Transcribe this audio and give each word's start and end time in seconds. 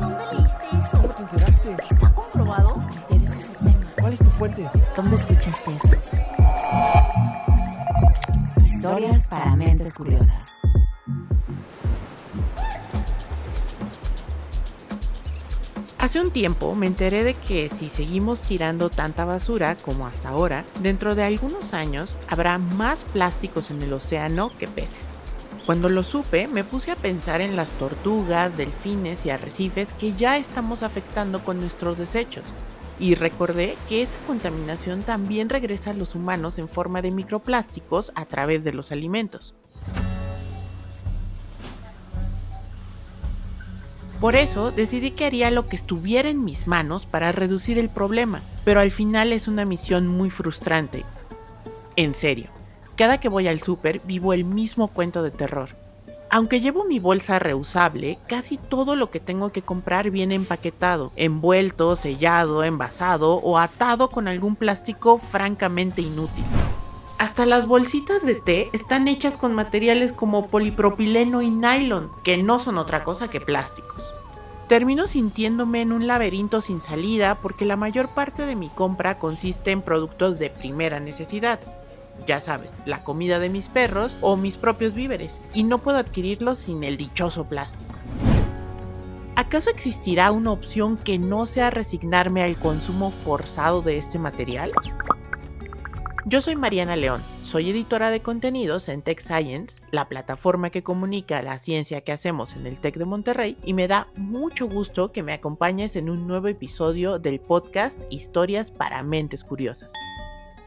¿Dónde 0.00 0.24
leíste 0.32 0.64
eso? 0.78 0.96
¿Cómo 0.96 1.14
te 1.14 1.22
enteraste? 1.22 1.76
¿Está 1.90 2.14
comprobado? 2.14 2.76
Me 3.10 3.16
interesa 3.16 3.38
ese 3.38 3.52
tema. 3.58 3.92
¿Cuál 4.00 4.12
es 4.14 4.18
tu 4.18 4.30
fuente? 4.30 4.70
¿Dónde 4.96 5.16
escuchaste 5.16 5.70
eso? 5.76 5.94
Historias 8.64 9.28
para 9.28 9.54
mentes 9.56 9.92
curiosas. 9.92 10.60
Hace 15.98 16.18
un 16.18 16.30
tiempo 16.30 16.74
me 16.74 16.86
enteré 16.86 17.22
de 17.22 17.34
que 17.34 17.68
si 17.68 17.90
seguimos 17.90 18.40
tirando 18.40 18.88
tanta 18.88 19.26
basura 19.26 19.76
como 19.76 20.06
hasta 20.06 20.30
ahora, 20.30 20.64
dentro 20.80 21.14
de 21.14 21.24
algunos 21.24 21.74
años 21.74 22.16
habrá 22.26 22.56
más 22.56 23.04
plásticos 23.04 23.70
en 23.70 23.82
el 23.82 23.92
océano 23.92 24.48
que 24.58 24.66
peces. 24.66 25.19
Cuando 25.70 25.88
lo 25.88 26.02
supe, 26.02 26.48
me 26.48 26.64
puse 26.64 26.90
a 26.90 26.96
pensar 26.96 27.40
en 27.40 27.54
las 27.54 27.70
tortugas, 27.70 28.56
delfines 28.56 29.24
y 29.24 29.30
arrecifes 29.30 29.92
que 29.92 30.12
ya 30.14 30.36
estamos 30.36 30.82
afectando 30.82 31.44
con 31.44 31.60
nuestros 31.60 31.96
desechos. 31.96 32.52
Y 32.98 33.14
recordé 33.14 33.76
que 33.88 34.02
esa 34.02 34.18
contaminación 34.26 35.04
también 35.04 35.48
regresa 35.48 35.90
a 35.90 35.94
los 35.94 36.16
humanos 36.16 36.58
en 36.58 36.66
forma 36.66 37.02
de 37.02 37.12
microplásticos 37.12 38.10
a 38.16 38.24
través 38.24 38.64
de 38.64 38.72
los 38.72 38.90
alimentos. 38.90 39.54
Por 44.20 44.34
eso 44.34 44.72
decidí 44.72 45.12
que 45.12 45.26
haría 45.26 45.52
lo 45.52 45.68
que 45.68 45.76
estuviera 45.76 46.28
en 46.30 46.44
mis 46.44 46.66
manos 46.66 47.06
para 47.06 47.30
reducir 47.30 47.78
el 47.78 47.90
problema, 47.90 48.42
pero 48.64 48.80
al 48.80 48.90
final 48.90 49.32
es 49.32 49.46
una 49.46 49.64
misión 49.64 50.08
muy 50.08 50.30
frustrante. 50.30 51.04
En 51.94 52.16
serio, 52.16 52.50
cada 53.00 53.18
que 53.18 53.30
voy 53.30 53.48
al 53.48 53.62
súper 53.62 54.02
vivo 54.04 54.34
el 54.34 54.44
mismo 54.44 54.88
cuento 54.88 55.22
de 55.22 55.30
terror. 55.30 55.70
Aunque 56.28 56.60
llevo 56.60 56.84
mi 56.84 56.98
bolsa 56.98 57.38
reusable, 57.38 58.18
casi 58.28 58.58
todo 58.58 58.94
lo 58.94 59.10
que 59.10 59.20
tengo 59.20 59.52
que 59.52 59.62
comprar 59.62 60.10
viene 60.10 60.34
empaquetado, 60.34 61.10
envuelto, 61.16 61.96
sellado, 61.96 62.62
envasado 62.62 63.36
o 63.36 63.56
atado 63.56 64.10
con 64.10 64.28
algún 64.28 64.54
plástico 64.54 65.16
francamente 65.16 66.02
inútil. 66.02 66.44
Hasta 67.16 67.46
las 67.46 67.66
bolsitas 67.66 68.22
de 68.22 68.34
té 68.34 68.68
están 68.74 69.08
hechas 69.08 69.38
con 69.38 69.54
materiales 69.54 70.12
como 70.12 70.48
polipropileno 70.48 71.40
y 71.40 71.48
nylon, 71.48 72.10
que 72.22 72.36
no 72.42 72.58
son 72.58 72.76
otra 72.76 73.02
cosa 73.02 73.28
que 73.28 73.40
plásticos. 73.40 74.12
Termino 74.68 75.06
sintiéndome 75.06 75.80
en 75.80 75.92
un 75.92 76.06
laberinto 76.06 76.60
sin 76.60 76.82
salida 76.82 77.36
porque 77.36 77.64
la 77.64 77.76
mayor 77.76 78.10
parte 78.10 78.44
de 78.44 78.56
mi 78.56 78.68
compra 78.68 79.18
consiste 79.18 79.70
en 79.70 79.80
productos 79.80 80.38
de 80.38 80.50
primera 80.50 81.00
necesidad. 81.00 81.60
Ya 82.26 82.40
sabes, 82.40 82.74
la 82.84 83.02
comida 83.02 83.38
de 83.38 83.48
mis 83.48 83.68
perros 83.68 84.16
o 84.20 84.36
mis 84.36 84.56
propios 84.56 84.94
víveres, 84.94 85.40
y 85.54 85.62
no 85.62 85.78
puedo 85.78 85.98
adquirirlos 85.98 86.58
sin 86.58 86.84
el 86.84 86.96
dichoso 86.96 87.44
plástico. 87.44 87.94
¿Acaso 89.36 89.70
existirá 89.70 90.32
una 90.32 90.52
opción 90.52 90.96
que 90.96 91.18
no 91.18 91.46
sea 91.46 91.70
resignarme 91.70 92.42
al 92.42 92.56
consumo 92.56 93.10
forzado 93.10 93.80
de 93.80 93.96
este 93.96 94.18
material? 94.18 94.72
Yo 96.26 96.42
soy 96.42 96.54
Mariana 96.54 96.94
León, 96.96 97.22
soy 97.42 97.70
editora 97.70 98.10
de 98.10 98.20
contenidos 98.20 98.90
en 98.90 99.00
Tech 99.00 99.20
Science, 99.20 99.80
la 99.90 100.08
plataforma 100.08 100.68
que 100.68 100.82
comunica 100.82 101.40
la 101.40 101.58
ciencia 101.58 102.02
que 102.02 102.12
hacemos 102.12 102.54
en 102.54 102.66
el 102.66 102.78
Tech 102.78 102.96
de 102.96 103.06
Monterrey, 103.06 103.56
y 103.64 103.72
me 103.72 103.88
da 103.88 104.08
mucho 104.14 104.68
gusto 104.68 105.10
que 105.10 105.22
me 105.22 105.32
acompañes 105.32 105.96
en 105.96 106.10
un 106.10 106.26
nuevo 106.26 106.48
episodio 106.48 107.18
del 107.18 107.40
podcast 107.40 107.98
Historias 108.10 108.70
para 108.70 109.02
Mentes 109.02 109.42
Curiosas. 109.42 109.92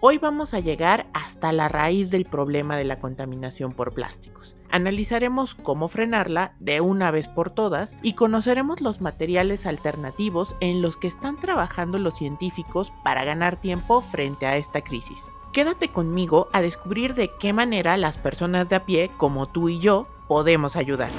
Hoy 0.06 0.18
vamos 0.18 0.54
a 0.54 0.60
llegar 0.60 1.08
hasta 1.14 1.54
la 1.54 1.70
raíz 1.70 2.10
del 2.10 2.26
problema 2.26 2.76
de 2.76 2.84
la 2.84 3.00
contaminación 3.00 3.72
por 3.72 3.94
plásticos. 3.94 4.58
Analizaremos 4.70 5.56
cómo 5.56 5.88
frenarla 5.88 6.56
de 6.60 6.82
una 6.82 7.10
vez 7.10 7.30
por 7.30 7.52
todas 7.52 7.98
y 8.02 8.12
conoceremos 8.12 8.82
los 8.82 9.00
materiales 9.00 9.66
alternativos 9.66 10.58
en 10.60 10.82
los 10.82 10.98
que 10.98 11.08
están 11.08 11.38
trabajando 11.38 12.00
los 12.00 12.18
científicos 12.18 12.92
para 13.02 13.24
ganar 13.24 13.62
tiempo 13.62 14.02
frente 14.02 14.46
a 14.46 14.58
esta 14.58 14.82
crisis. 14.82 15.30
Quédate 15.54 15.88
conmigo 15.88 16.50
a 16.52 16.60
descubrir 16.60 17.14
de 17.14 17.32
qué 17.40 17.54
manera 17.54 17.96
las 17.96 18.18
personas 18.18 18.68
de 18.68 18.76
a 18.76 18.86
pie, 18.86 19.10
como 19.16 19.48
tú 19.48 19.70
y 19.70 19.80
yo, 19.80 20.10
podemos 20.28 20.76
ayudar. 20.76 21.12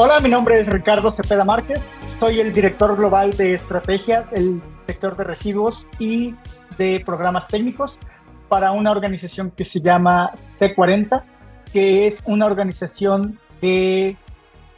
Hola, 0.00 0.20
mi 0.20 0.28
nombre 0.28 0.60
es 0.60 0.68
Ricardo 0.68 1.10
Cepeda 1.10 1.44
Márquez, 1.44 1.92
soy 2.20 2.38
el 2.38 2.54
director 2.54 2.96
global 2.96 3.36
de 3.36 3.54
estrategia 3.54 4.22
del 4.22 4.62
sector 4.86 5.16
de 5.16 5.24
residuos 5.24 5.88
y 5.98 6.36
de 6.78 7.02
programas 7.04 7.48
técnicos 7.48 7.98
para 8.48 8.70
una 8.70 8.92
organización 8.92 9.50
que 9.50 9.64
se 9.64 9.80
llama 9.80 10.30
C40, 10.36 11.24
que 11.72 12.06
es 12.06 12.22
una 12.26 12.46
organización 12.46 13.40
que 13.60 14.16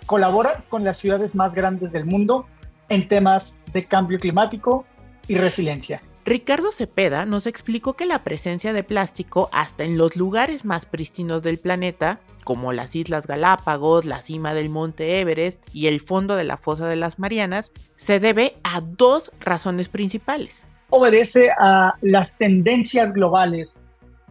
colabora 0.07 0.65
con 0.71 0.85
las 0.85 0.97
ciudades 0.97 1.35
más 1.35 1.53
grandes 1.53 1.93
del 1.93 2.07
mundo 2.07 2.47
en 2.89 3.07
temas 3.07 3.59
de 3.75 3.85
cambio 3.85 4.19
climático 4.19 4.87
y 5.29 5.37
resiliencia. 5.37 6.01
Ricardo 6.25 6.71
Cepeda 6.71 7.25
nos 7.25 7.47
explicó 7.47 7.95
que 7.95 8.05
la 8.05 8.23
presencia 8.23 8.73
de 8.73 8.85
plástico 8.85 9.49
hasta 9.53 9.85
en 9.85 9.97
los 9.97 10.17
lugares 10.17 10.65
más 10.65 10.85
prístinos 10.85 11.43
del 11.43 11.59
planeta, 11.59 12.21
como 12.45 12.73
las 12.73 12.95
Islas 12.95 13.27
Galápagos, 13.27 14.05
la 14.05 14.21
cima 14.21 14.53
del 14.53 14.69
Monte 14.69 15.21
Everest 15.21 15.63
y 15.73 15.87
el 15.87 16.01
fondo 16.01 16.37
de 16.37 16.45
la 16.45 16.59
fosa 16.59 16.87
de 16.89 16.97
las 16.97 17.19
Marianas, 17.19 17.73
se 17.97 18.21
debe 18.21 18.57
a 18.65 18.83
dos 18.83 19.33
razones 19.41 19.89
principales. 19.89 20.67
Obedece 20.91 21.51
a 21.59 21.95
las 22.03 22.37
tendencias 22.37 23.13
globales 23.13 23.81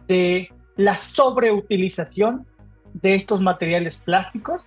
de 0.06 0.48
la 0.76 0.94
sobreutilización 0.94 2.46
de 2.94 3.14
estos 3.16 3.40
materiales 3.40 3.96
plásticos, 3.96 4.64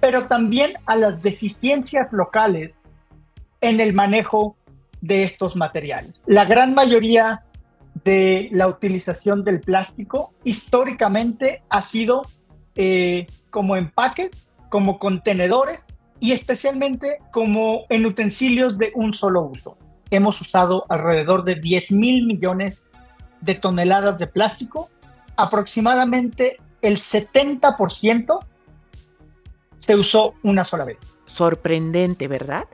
pero 0.00 0.26
también 0.26 0.74
a 0.86 0.96
las 0.96 1.22
deficiencias 1.22 2.12
locales 2.12 2.74
en 3.60 3.80
el 3.80 3.94
manejo 3.94 4.56
de 5.00 5.22
estos 5.22 5.56
materiales. 5.56 6.22
La 6.26 6.44
gran 6.44 6.74
mayoría 6.74 7.44
de 8.04 8.48
la 8.52 8.68
utilización 8.68 9.44
del 9.44 9.60
plástico 9.60 10.32
históricamente 10.44 11.62
ha 11.68 11.82
sido 11.82 12.26
eh, 12.74 13.26
como 13.50 13.76
empaques, 13.76 14.30
como 14.68 14.98
contenedores 14.98 15.80
y 16.20 16.32
especialmente 16.32 17.20
como 17.32 17.84
en 17.88 18.06
utensilios 18.06 18.78
de 18.78 18.92
un 18.94 19.14
solo 19.14 19.42
uso. 19.42 19.76
Hemos 20.10 20.40
usado 20.40 20.86
alrededor 20.88 21.44
de 21.44 21.56
10 21.56 21.92
mil 21.92 22.26
millones 22.26 22.86
de 23.40 23.54
toneladas 23.54 24.18
de 24.18 24.26
plástico, 24.26 24.90
aproximadamente 25.36 26.58
el 26.82 26.96
70% 26.96 28.44
se 29.78 29.96
usó 29.96 30.34
una 30.42 30.64
sola 30.64 30.84
vez. 30.84 30.98
Sorprendente, 31.26 32.26
¿verdad? 32.26 32.64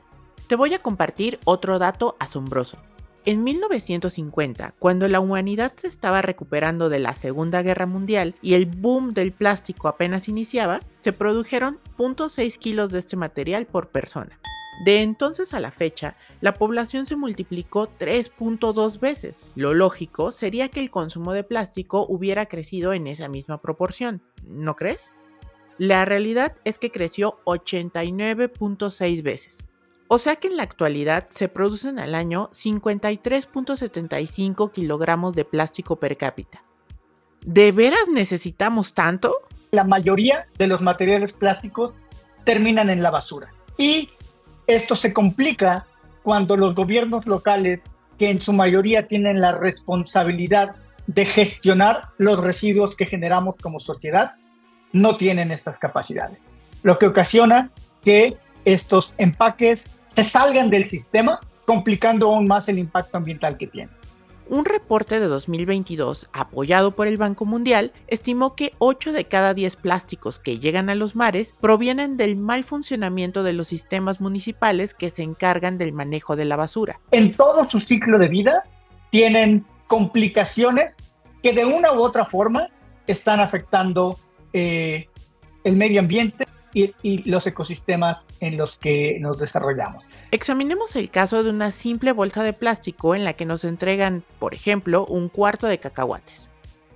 Te 0.47 0.55
voy 0.55 0.75
a 0.75 0.79
compartir 0.79 1.39
otro 1.45 1.79
dato 1.79 2.15
asombroso. 2.19 2.77
En 3.25 3.43
1950, 3.43 4.75
cuando 4.77 5.07
la 5.07 5.19
humanidad 5.19 5.73
se 5.75 5.87
estaba 5.87 6.21
recuperando 6.21 6.89
de 6.89 6.99
la 6.99 7.15
Segunda 7.15 7.63
Guerra 7.63 7.87
Mundial 7.87 8.35
y 8.43 8.53
el 8.53 8.67
boom 8.67 9.15
del 9.15 9.31
plástico 9.31 9.87
apenas 9.87 10.27
iniciaba, 10.27 10.81
se 10.99 11.13
produjeron 11.13 11.79
0.6 11.97 12.59
kilos 12.59 12.91
de 12.91 12.99
este 12.99 13.15
material 13.15 13.65
por 13.65 13.89
persona. 13.89 14.39
De 14.83 15.01
entonces 15.01 15.55
a 15.55 15.59
la 15.59 15.71
fecha, 15.71 16.15
la 16.41 16.53
población 16.53 17.07
se 17.07 17.15
multiplicó 17.15 17.89
3.2 17.97 18.99
veces. 18.99 19.43
Lo 19.55 19.73
lógico 19.73 20.31
sería 20.31 20.69
que 20.69 20.79
el 20.79 20.91
consumo 20.91 21.33
de 21.33 21.43
plástico 21.43 22.05
hubiera 22.07 22.45
crecido 22.45 22.93
en 22.93 23.07
esa 23.07 23.27
misma 23.29 23.59
proporción, 23.59 24.21
¿no 24.43 24.75
crees? 24.75 25.11
La 25.79 26.05
realidad 26.05 26.55
es 26.63 26.77
que 26.77 26.91
creció 26.91 27.39
89.6 27.45 29.23
veces. 29.23 29.65
O 30.07 30.19
sea 30.19 30.35
que 30.35 30.47
en 30.47 30.57
la 30.57 30.63
actualidad 30.63 31.27
se 31.29 31.47
producen 31.49 31.97
al 31.97 32.13
año 32.13 32.49
53.75 32.51 34.71
kilogramos 34.71 35.35
de 35.35 35.45
plástico 35.45 35.95
per 35.95 36.15
cápita. 36.17 36.63
¿De 37.41 37.71
veras 37.71 38.07
necesitamos 38.11 38.93
tanto? 38.93 39.35
La 39.71 39.83
mayoría 39.83 40.45
de 40.57 40.67
los 40.67 40.81
materiales 40.81 41.33
plásticos 41.33 41.93
terminan 42.43 42.91
en 42.91 43.01
la 43.01 43.09
basura. 43.11 43.51
Y 43.77 44.09
esto 44.67 44.95
se 44.95 45.11
complica 45.11 45.87
cuando 46.23 46.55
los 46.57 46.75
gobiernos 46.75 47.25
locales, 47.25 47.97
que 48.17 48.29
en 48.29 48.39
su 48.39 48.53
mayoría 48.53 49.07
tienen 49.07 49.41
la 49.41 49.57
responsabilidad 49.57 50.75
de 51.07 51.25
gestionar 51.25 52.09
los 52.17 52.39
residuos 52.39 52.95
que 52.95 53.05
generamos 53.05 53.55
como 53.61 53.79
sociedad, 53.79 54.31
no 54.91 55.17
tienen 55.17 55.51
estas 55.51 55.77
capacidades. 55.77 56.43
Lo 56.81 56.97
que 56.97 57.05
ocasiona 57.07 57.69
que 58.03 58.37
estos 58.65 59.13
empaques 59.17 59.89
se 60.03 60.23
salgan 60.23 60.69
del 60.69 60.87
sistema, 60.87 61.39
complicando 61.65 62.27
aún 62.27 62.47
más 62.47 62.67
el 62.67 62.79
impacto 62.79 63.17
ambiental 63.17 63.57
que 63.57 63.67
tienen. 63.67 63.95
Un 64.47 64.63
reporte 64.63 65.19
de 65.19 65.25
2022, 65.25 66.27
apoyado 66.31 66.95
por 66.95 67.07
el 67.07 67.17
Banco 67.17 67.45
Mundial, 67.45 67.93
estimó 68.07 68.55
que 68.55 68.73
8 68.77 69.11
de 69.11 69.25
cada 69.25 69.55
10 69.55 69.75
plásticos 69.77 70.37
que 70.37 70.59
llegan 70.59 70.89
a 70.91 70.95
los 70.95 71.15
mares 71.15 71.55
provienen 71.59 72.15
del 72.15 72.35
mal 72.35 72.63
funcionamiento 72.63 73.41
de 73.41 73.53
los 73.53 73.67
sistemas 73.67 74.21
municipales 74.21 74.93
que 74.93 75.09
se 75.09 75.23
encargan 75.23 75.77
del 75.77 75.93
manejo 75.93 76.35
de 76.35 76.45
la 76.45 76.57
basura. 76.57 76.99
En 77.09 77.31
todo 77.31 77.65
su 77.65 77.79
ciclo 77.79 78.19
de 78.19 78.27
vida 78.27 78.63
tienen 79.09 79.65
complicaciones 79.87 80.95
que 81.41 81.53
de 81.53 81.65
una 81.65 81.93
u 81.93 82.03
otra 82.03 82.25
forma 82.25 82.69
están 83.07 83.39
afectando 83.39 84.19
eh, 84.53 85.07
el 85.63 85.75
medio 85.75 86.01
ambiente 86.01 86.45
y, 86.75 87.29
los 87.29 87.47
ecosistemas 87.47 88.27
en 88.41 88.57
los 88.57 88.77
que 88.77 89.17
nos 89.19 89.39
desarrollamos. 89.39 90.03
Examinemos 90.31 90.95
el 90.95 91.09
caso 91.09 91.43
de 91.43 91.49
una 91.49 91.71
simple 91.71 92.11
bolsa 92.11 92.43
de 92.43 92.53
plástico 92.53 93.15
en 93.15 93.23
la 93.23 93.33
que 93.33 93.45
nos 93.45 93.63
entregan, 93.63 94.23
por 94.39 94.53
ejemplo, 94.53 95.05
un 95.05 95.29
cuarto 95.29 95.67
de 95.67 95.79
cacahuates. 95.79 96.51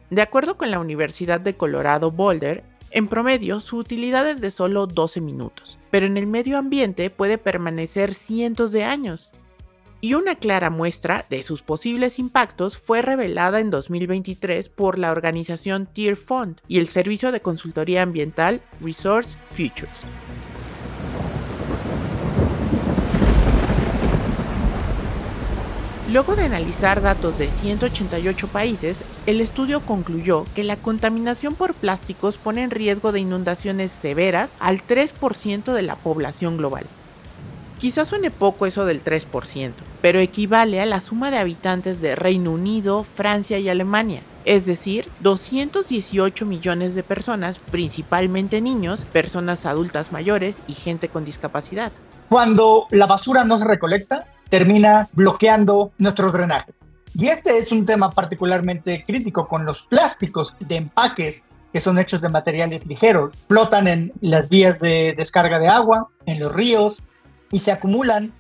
De 0.10 0.22
acuerdo 0.22 0.58
con 0.58 0.70
la 0.72 0.80
Universidad 0.80 1.40
de 1.40 1.56
Colorado 1.56 2.12
Boulder, 2.12 2.64
en 2.92 3.08
promedio 3.08 3.60
su 3.60 3.78
utilidad 3.78 4.28
es 4.28 4.42
de 4.42 4.52
solo 4.52 4.88
12 4.88 5.22
minutos, 5.22 5.78
pero 5.92 6.08
en 6.08 6.18
el 6.18 6.28
medio 6.28 6.58
ambiente 6.58 7.10
puede 7.10 7.38
permanecer 7.38 8.14
cientos 8.14 8.72
de 8.72 8.84
años 8.84 9.32
y 10.02 10.14
una 10.14 10.36
clara 10.36 10.70
muestra 10.70 11.26
de 11.30 11.44
sus 11.44 11.62
posibles 11.62 12.20
impactos 12.20 12.78
fue 12.78 13.02
revelada 13.02 13.60
en 13.60 13.70
2023 13.70 14.70
por 14.70 14.98
la 14.98 15.12
organización 15.12 15.88
Tier 15.88 16.16
Fund 16.16 16.62
y 16.68 16.80
el 16.80 16.88
servicio 16.88 17.32
de 17.32 17.42
consultoría 17.42 18.04
ambiental 18.04 18.62
Resource 18.82 19.38
Futures. 19.50 20.06
Luego 26.12 26.36
de 26.36 26.44
analizar 26.44 27.02
datos 27.02 27.38
de 27.38 27.52
188 27.52 28.48
países, 28.48 29.04
el 29.28 29.42
estudio 29.42 29.82
concluyó 29.82 30.48
que 30.56 30.64
la 30.64 30.76
contaminación 30.76 31.54
por 31.54 31.76
plásticos 31.76 32.38
pone 32.38 32.64
en 32.64 32.72
riesgo 32.72 33.12
de 33.12 33.20
inundaciones 33.20 33.92
severas 33.92 34.56
al 34.60 34.82
3% 34.82 35.72
de 35.72 35.82
la 35.84 35.96
población 35.96 36.58
global. 36.58 36.88
Quizás 37.80 38.10
suene 38.10 38.30
poco 38.30 38.66
eso 38.66 38.84
del 38.84 39.02
3%, 39.02 39.72
pero 40.02 40.20
equivale 40.20 40.82
a 40.82 40.86
la 40.86 41.00
suma 41.00 41.32
de 41.32 41.38
habitantes 41.38 42.02
de 42.02 42.14
Reino 42.14 42.52
Unido, 42.52 43.06
Francia 43.06 43.58
y 43.58 43.70
Alemania, 43.70 44.20
es 44.44 44.66
decir, 44.66 45.08
218 45.22 46.46
millones 46.46 46.94
de 46.94 47.04
personas, 47.04 47.58
principalmente 47.58 48.60
niños, 48.60 49.06
personas 49.06 49.66
adultas 49.66 50.12
mayores 50.12 50.62
y 50.68 50.74
gente 50.74 51.08
con 51.08 51.24
discapacidad. 51.24 51.94
Cuando 52.28 52.88
la 52.92 53.06
basura 53.06 53.46
no 53.46 53.58
se 53.60 53.66
recolecta, 53.66 54.26
termina 54.50 55.08
bloqueando 55.14 55.94
nuestros 56.00 56.34
drenajes. 56.34 56.76
Y 57.14 57.28
este 57.28 57.60
es 57.60 57.72
un 57.72 57.86
tema 57.86 58.12
particularmente 58.12 59.06
crítico 59.08 59.48
con 59.48 59.66
los 59.66 59.84
plásticos 59.84 60.54
de 60.60 60.76
empaques 60.76 61.42
que 61.72 61.80
son 61.80 61.98
hechos 61.98 62.20
de 62.20 62.28
materiales 62.28 62.86
ligeros. 62.86 63.34
Flotan 63.48 63.88
en 63.88 64.12
las 64.20 64.50
vías 64.50 64.80
de 64.80 65.14
descarga 65.16 65.60
de 65.60 65.70
agua, 65.70 66.10
en 66.26 66.40
los 66.40 66.52
ríos, 66.52 67.02
y 67.52 67.60
se 67.60 67.72
acumulan 67.72 68.34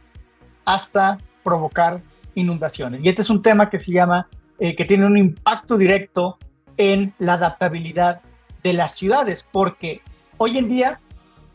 hasta 0.65 1.17
provocar 1.44 2.01
inundaciones. 2.35 3.01
Y 3.03 3.09
este 3.09 3.21
es 3.21 3.29
un 3.29 3.41
tema 3.41 3.69
que 3.69 3.81
se 3.81 3.91
llama, 3.91 4.27
eh, 4.59 4.75
que 4.75 4.85
tiene 4.85 5.06
un 5.06 5.17
impacto 5.17 5.77
directo 5.77 6.38
en 6.77 7.13
la 7.19 7.33
adaptabilidad 7.33 8.21
de 8.63 8.73
las 8.73 8.95
ciudades, 8.95 9.47
porque 9.51 10.01
hoy 10.38 10.57
en 10.57 10.69
día 10.69 11.01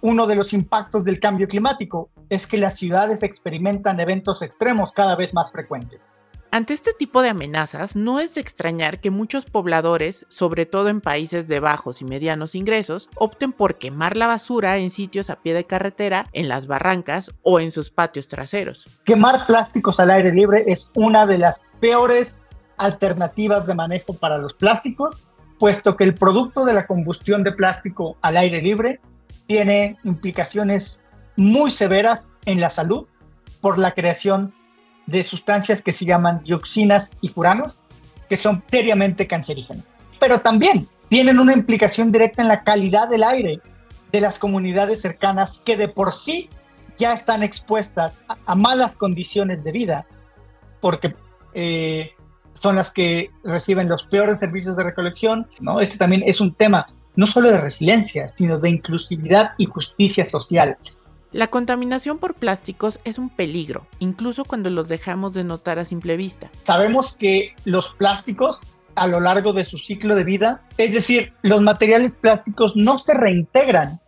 uno 0.00 0.26
de 0.26 0.34
los 0.34 0.52
impactos 0.52 1.04
del 1.04 1.18
cambio 1.18 1.48
climático 1.48 2.10
es 2.28 2.46
que 2.46 2.58
las 2.58 2.76
ciudades 2.76 3.22
experimentan 3.22 4.00
eventos 4.00 4.42
extremos 4.42 4.92
cada 4.92 5.16
vez 5.16 5.32
más 5.32 5.50
frecuentes. 5.50 6.08
Ante 6.54 6.72
este 6.72 6.92
tipo 6.92 7.20
de 7.20 7.30
amenazas, 7.30 7.96
no 7.96 8.20
es 8.20 8.34
de 8.34 8.40
extrañar 8.40 9.00
que 9.00 9.10
muchos 9.10 9.44
pobladores, 9.44 10.24
sobre 10.28 10.66
todo 10.66 10.88
en 10.88 11.00
países 11.00 11.48
de 11.48 11.58
bajos 11.58 12.00
y 12.00 12.04
medianos 12.04 12.54
ingresos, 12.54 13.10
opten 13.16 13.50
por 13.50 13.76
quemar 13.76 14.16
la 14.16 14.28
basura 14.28 14.76
en 14.76 14.90
sitios 14.90 15.30
a 15.30 15.42
pie 15.42 15.52
de 15.52 15.66
carretera, 15.66 16.28
en 16.32 16.46
las 16.46 16.68
barrancas 16.68 17.32
o 17.42 17.58
en 17.58 17.72
sus 17.72 17.90
patios 17.90 18.28
traseros. 18.28 18.88
Quemar 19.02 19.48
plásticos 19.48 19.98
al 19.98 20.12
aire 20.12 20.32
libre 20.32 20.62
es 20.68 20.92
una 20.94 21.26
de 21.26 21.38
las 21.38 21.60
peores 21.80 22.38
alternativas 22.76 23.66
de 23.66 23.74
manejo 23.74 24.14
para 24.14 24.38
los 24.38 24.54
plásticos, 24.54 25.24
puesto 25.58 25.96
que 25.96 26.04
el 26.04 26.14
producto 26.14 26.64
de 26.64 26.74
la 26.74 26.86
combustión 26.86 27.42
de 27.42 27.50
plástico 27.50 28.16
al 28.22 28.36
aire 28.36 28.62
libre 28.62 29.00
tiene 29.48 29.98
implicaciones 30.04 31.02
muy 31.34 31.72
severas 31.72 32.28
en 32.44 32.60
la 32.60 32.70
salud 32.70 33.08
por 33.60 33.76
la 33.80 33.90
creación 33.90 34.54
de 35.06 35.24
sustancias 35.24 35.82
que 35.82 35.92
se 35.92 36.04
llaman 36.04 36.42
dioxinas 36.44 37.12
y 37.20 37.28
furanos, 37.28 37.74
que 38.28 38.36
son 38.36 38.62
seriamente 38.70 39.26
cancerígenas. 39.26 39.84
Pero 40.18 40.40
también 40.40 40.88
tienen 41.08 41.38
una 41.38 41.52
implicación 41.52 42.10
directa 42.10 42.42
en 42.42 42.48
la 42.48 42.64
calidad 42.64 43.08
del 43.08 43.24
aire 43.24 43.60
de 44.12 44.20
las 44.20 44.38
comunidades 44.38 45.00
cercanas 45.00 45.60
que 45.64 45.76
de 45.76 45.88
por 45.88 46.12
sí 46.12 46.48
ya 46.96 47.12
están 47.12 47.42
expuestas 47.42 48.22
a, 48.46 48.54
malas 48.54 48.96
condiciones 48.96 49.64
de 49.64 49.72
vida, 49.72 50.06
porque 50.80 51.14
eh, 51.52 52.12
son 52.54 52.76
las 52.76 52.92
que 52.92 53.30
reciben 53.42 53.88
los 53.88 54.04
peores 54.04 54.38
servicios 54.38 54.76
de 54.76 54.84
recolección. 54.84 55.48
¿no? 55.60 55.80
Este 55.80 55.98
también 55.98 56.22
es 56.26 56.40
un 56.40 56.54
tema 56.54 56.86
no 57.16 57.26
solo 57.26 57.50
de 57.50 57.58
resiliencia, 57.58 58.28
sino 58.28 58.58
de 58.58 58.70
inclusividad 58.70 59.52
y 59.58 59.66
justicia 59.66 60.24
social. 60.24 60.76
La 61.34 61.48
contaminación 61.48 62.18
por 62.18 62.34
plásticos 62.34 63.00
es 63.02 63.18
un 63.18 63.28
peligro, 63.28 63.88
incluso 63.98 64.44
cuando 64.44 64.70
los 64.70 64.86
dejamos 64.86 65.34
de 65.34 65.42
notar 65.42 65.80
a 65.80 65.84
simple 65.84 66.16
vista. 66.16 66.48
Sabemos 66.62 67.12
que 67.12 67.56
los 67.64 67.90
plásticos 67.90 68.60
a 68.94 69.08
lo 69.08 69.18
largo 69.18 69.52
de 69.52 69.64
su 69.64 69.76
ciclo 69.76 70.14
de 70.14 70.22
vida, 70.22 70.62
es 70.78 70.92
decir, 70.92 71.32
los 71.42 71.60
materiales 71.60 72.14
plásticos 72.14 72.76
no 72.76 73.00
se 73.00 73.14
reintegran 73.14 73.98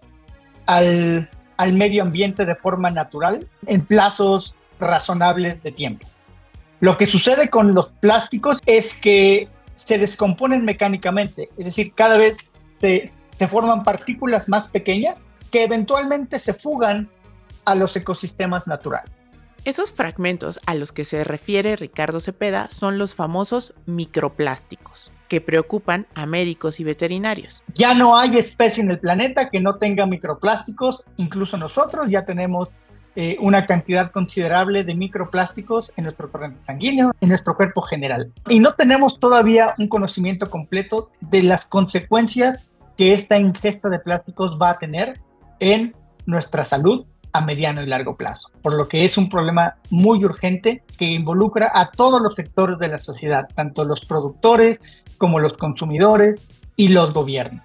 al, 0.67 1.28
al 1.56 1.73
medio 1.73 2.05
ambiente 2.05 2.46
de 2.46 2.55
forma 2.55 2.93
natural 2.93 3.49
en 3.67 3.84
plazos 3.84 4.55
razonables 4.79 5.61
de 5.64 5.72
tiempo. 5.72 6.06
Lo 6.79 6.96
que 6.96 7.06
sucede 7.06 7.50
con 7.50 7.75
los 7.75 7.88
plásticos 7.88 8.61
es 8.67 8.94
que 8.94 9.49
se 9.75 9.99
descomponen 9.99 10.64
mecánicamente, 10.64 11.49
es 11.58 11.64
decir, 11.64 11.93
cada 11.93 12.19
vez 12.19 12.37
se, 12.70 13.11
se 13.26 13.49
forman 13.49 13.82
partículas 13.82 14.49
más 14.49 14.69
pequeñas 14.69 15.19
que 15.50 15.64
eventualmente 15.64 16.38
se 16.38 16.55
fugan 16.55 17.08
a 17.67 17.75
los 17.75 17.95
ecosistemas 17.97 18.67
naturales. 18.67 19.11
Esos 19.67 19.93
fragmentos 19.93 20.61
a 20.65 20.75
los 20.75 20.93
que 20.93 21.05
se 21.05 21.25
refiere 21.25 21.75
Ricardo 21.75 22.21
Cepeda 22.21 22.69
son 22.71 22.99
los 22.99 23.17
famosos 23.17 23.75
microplásticos, 23.85 25.11
que 25.29 25.41
preocupan 25.41 26.07
a 26.15 26.25
médicos 26.25 26.79
y 26.79 26.85
veterinarios. 26.85 27.65
Ya 27.75 27.93
no 27.93 28.17
hay 28.17 28.39
especie 28.39 28.85
en 28.85 28.93
el 28.93 29.01
planeta 29.01 29.51
que 29.51 29.59
no 29.59 29.75
tenga 29.75 30.07
microplásticos, 30.07 31.03
incluso 31.17 31.57
nosotros 31.57 32.07
ya 32.09 32.25
tenemos 32.25 32.71
eh, 33.17 33.39
una 33.41 33.67
cantidad 33.67 34.13
considerable 34.13 34.85
de 34.85 34.95
microplásticos 34.95 35.93
en 35.97 36.05
nuestro 36.05 36.31
corriente 36.31 36.61
sanguíneo, 36.61 37.11
en 37.21 37.29
nuestro 37.31 37.57
cuerpo 37.57 37.83
general. 37.83 38.31
Y 38.49 38.61
no 38.61 38.75
tenemos 38.75 39.19
todavía 39.19 39.75
un 39.79 39.89
conocimiento 39.89 40.49
completo 40.49 41.11
de 41.21 41.43
las 41.43 41.67
consecuencias 41.67 42.69
que 42.97 43.15
esta 43.15 43.37
ingesta 43.37 43.89
de 43.89 43.99
plásticos 43.99 44.59
va 44.63 44.71
a 44.71 44.79
tener 44.79 45.19
en 45.59 45.97
nuestra 46.27 46.65
salud 46.65 47.06
a 47.33 47.41
mediano 47.41 47.83
y 47.83 47.87
largo 47.87 48.17
plazo, 48.17 48.51
por 48.63 48.75
lo 48.75 48.89
que 48.89 49.05
es 49.05 49.19
un 49.19 49.29
problema 49.29 49.77
muy 49.91 50.25
urgente 50.25 50.83
que 50.99 51.06
involucra 51.06 51.71
a 51.75 51.91
todos 51.91 52.21
los 52.21 52.35
sectores 52.35 52.79
de 52.79 52.89
la 52.89 52.99
sociedad, 52.99 53.49
tanto 53.55 53.85
los 53.85 54.05
productores 54.05 55.05
como 55.19 55.39
los 55.39 55.55
consumidores 55.55 56.41
y 56.77 56.89
los 56.89 57.13
gobiernos. 57.13 57.63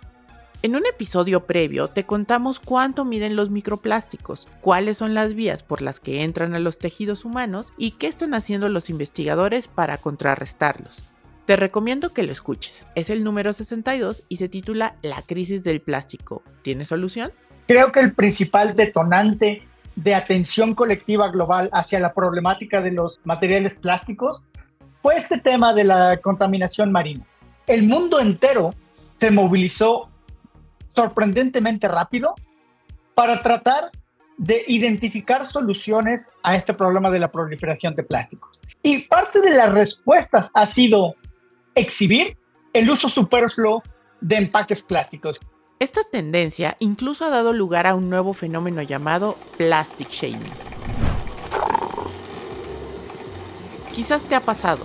En 0.64 0.76
un 0.76 0.86
episodio 0.86 1.48
previo 1.48 1.88
te 1.88 2.06
contamos 2.06 2.60
cuánto 2.60 3.04
miden 3.04 3.36
los 3.36 3.50
microplásticos, 3.50 4.48
cuáles 4.62 4.98
son 4.98 5.16
las 5.16 5.34
vías 5.34 5.64
por 5.64 5.82
las 5.82 6.00
que 6.00 6.24
entran 6.24 6.54
a 6.54 6.60
los 6.60 6.78
tejidos 6.78 7.26
humanos 7.26 7.74
y 7.78 7.92
qué 7.92 8.06
están 8.06 8.36
haciendo 8.36 8.70
los 8.70 8.92
investigadores 8.92 9.68
para 9.68 9.98
contrarrestarlos. 9.98 11.04
Te 11.46 11.56
recomiendo 11.56 12.14
que 12.14 12.22
lo 12.22 12.32
escuches. 12.32 12.86
Es 12.94 13.10
el 13.10 13.24
número 13.24 13.54
62 13.54 14.24
y 14.30 14.36
se 14.36 14.50
titula 14.50 14.98
La 15.02 15.24
crisis 15.24 15.64
del 15.64 15.82
plástico. 15.82 16.44
¿Tiene 16.62 16.86
solución? 16.86 17.32
Creo 17.68 17.92
que 17.92 18.00
el 18.00 18.14
principal 18.14 18.76
detonante 18.76 19.68
de 19.96 20.16
atención 20.16 20.74
colectiva 20.74 21.30
global 21.30 21.70
hacia 21.74 22.00
la 22.00 22.14
problemática 22.14 22.82
de 22.82 22.92
los 22.92 23.20
materiales 23.24 23.76
plásticos 23.76 24.42
fue 25.02 25.16
este 25.16 25.40
tema 25.40 25.74
de 25.74 25.84
la 25.84 26.18
contaminación 26.18 26.92
marina. 26.92 27.26
El 27.68 27.84
mundo 27.84 28.20
entero 28.20 28.74
se 29.10 29.32
movilizó 29.32 30.10
sorprendentemente 30.88 31.88
rápido 31.88 32.36
para 33.14 33.40
tratar 33.40 33.92
de 34.38 34.64
identificar 34.68 35.46
soluciones 35.46 36.32
a 36.44 36.56
este 36.56 36.74
problema 36.74 37.12
de 37.12 37.20
la 37.20 37.32
proliferación 37.32 37.96
de 37.96 38.04
plásticos. 38.04 38.60
Y 38.82 39.04
parte 39.04 39.42
de 39.42 39.52
las 39.52 39.72
respuestas 39.72 40.50
ha 40.54 40.66
sido 40.66 41.16
exhibir 41.76 42.38
el 42.74 42.90
uso 42.90 43.08
superfluo 43.10 43.84
de 44.20 44.38
empaques 44.38 44.82
plásticos. 44.82 45.40
Esta 45.82 46.04
tendencia 46.04 46.78
incluso 46.78 47.26
ha 47.26 47.32
dado 47.32 47.54
lugar 47.54 47.88
a 47.88 47.96
un 47.96 48.08
nuevo 48.08 48.34
fenómeno 48.34 48.84
llamado 48.84 49.36
plastic 49.58 50.10
shaming. 50.12 50.54
Quizás 53.92 54.28
te 54.28 54.36
ha 54.36 54.42
pasado. 54.42 54.84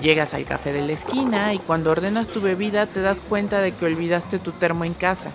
Llegas 0.00 0.34
al 0.34 0.44
café 0.44 0.72
de 0.72 0.82
la 0.82 0.92
esquina 0.92 1.52
y 1.52 1.58
cuando 1.58 1.90
ordenas 1.90 2.28
tu 2.28 2.40
bebida 2.40 2.86
te 2.86 3.02
das 3.02 3.20
cuenta 3.20 3.60
de 3.60 3.74
que 3.74 3.86
olvidaste 3.86 4.38
tu 4.38 4.52
termo 4.52 4.84
en 4.84 4.94
casa. 4.94 5.32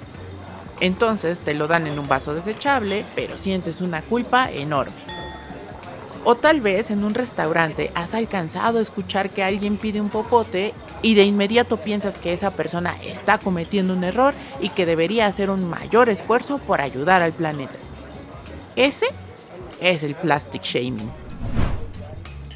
Entonces 0.80 1.42
te 1.42 1.56
lo 1.56 1.68
dan 1.68 1.88
en 1.88 2.00
un 2.00 2.08
vaso 2.08 2.34
desechable, 2.34 3.04
pero 3.14 3.38
sientes 3.38 3.82
una 3.82 4.04
culpa 4.04 4.50
enorme. 4.50 4.96
O 6.24 6.36
tal 6.36 6.62
vez 6.62 6.90
en 6.90 7.04
un 7.04 7.16
restaurante 7.16 7.92
has 7.96 8.14
alcanzado 8.14 8.80
a 8.80 8.82
escuchar 8.82 9.30
que 9.30 9.44
alguien 9.44 9.76
pide 9.76 10.00
un 10.00 10.08
popote 10.08 10.74
y 11.02 11.16
de 11.16 11.24
inmediato 11.24 11.78
piensas 11.78 12.18
que 12.18 12.34
esa 12.34 12.52
persona 12.52 12.96
está 13.04 13.38
cometiendo 13.38 13.94
un 13.94 14.04
error 14.04 14.34
y 14.60 14.70
que 14.70 14.86
debería 14.86 15.26
hacer 15.26 15.50
un 15.50 15.70
mayor 15.70 16.10
esfuerzo 16.10 16.58
por 16.60 16.82
ayudar 16.82 17.22
al 17.22 17.34
planeta. 17.34 17.74
Ese 18.76 19.08
es 19.80 20.04
el 20.04 20.16
plastic 20.16 20.64
shaming. 20.64 21.12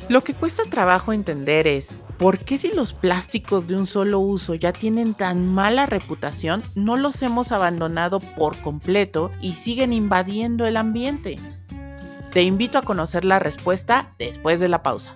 Lo 0.07 0.23
que 0.23 0.35
cuesta 0.35 0.63
trabajo 0.69 1.13
entender 1.13 1.67
es 1.67 1.97
por 2.19 2.37
qué 2.37 2.59
si 2.59 2.69
los 2.69 2.93
plásticos 2.93 3.67
de 3.67 3.75
un 3.75 3.87
solo 3.87 4.19
uso 4.19 4.53
ya 4.53 4.71
tienen 4.71 5.15
tan 5.15 5.47
mala 5.47 5.87
reputación, 5.87 6.61
no 6.75 6.95
los 6.95 7.21
hemos 7.23 7.51
abandonado 7.51 8.19
por 8.19 8.55
completo 8.61 9.31
y 9.41 9.55
siguen 9.55 9.93
invadiendo 9.93 10.67
el 10.67 10.77
ambiente. 10.77 11.37
Te 12.31 12.43
invito 12.43 12.77
a 12.77 12.83
conocer 12.83 13.25
la 13.25 13.39
respuesta 13.39 14.13
después 14.19 14.59
de 14.59 14.67
la 14.67 14.83
pausa. 14.83 15.15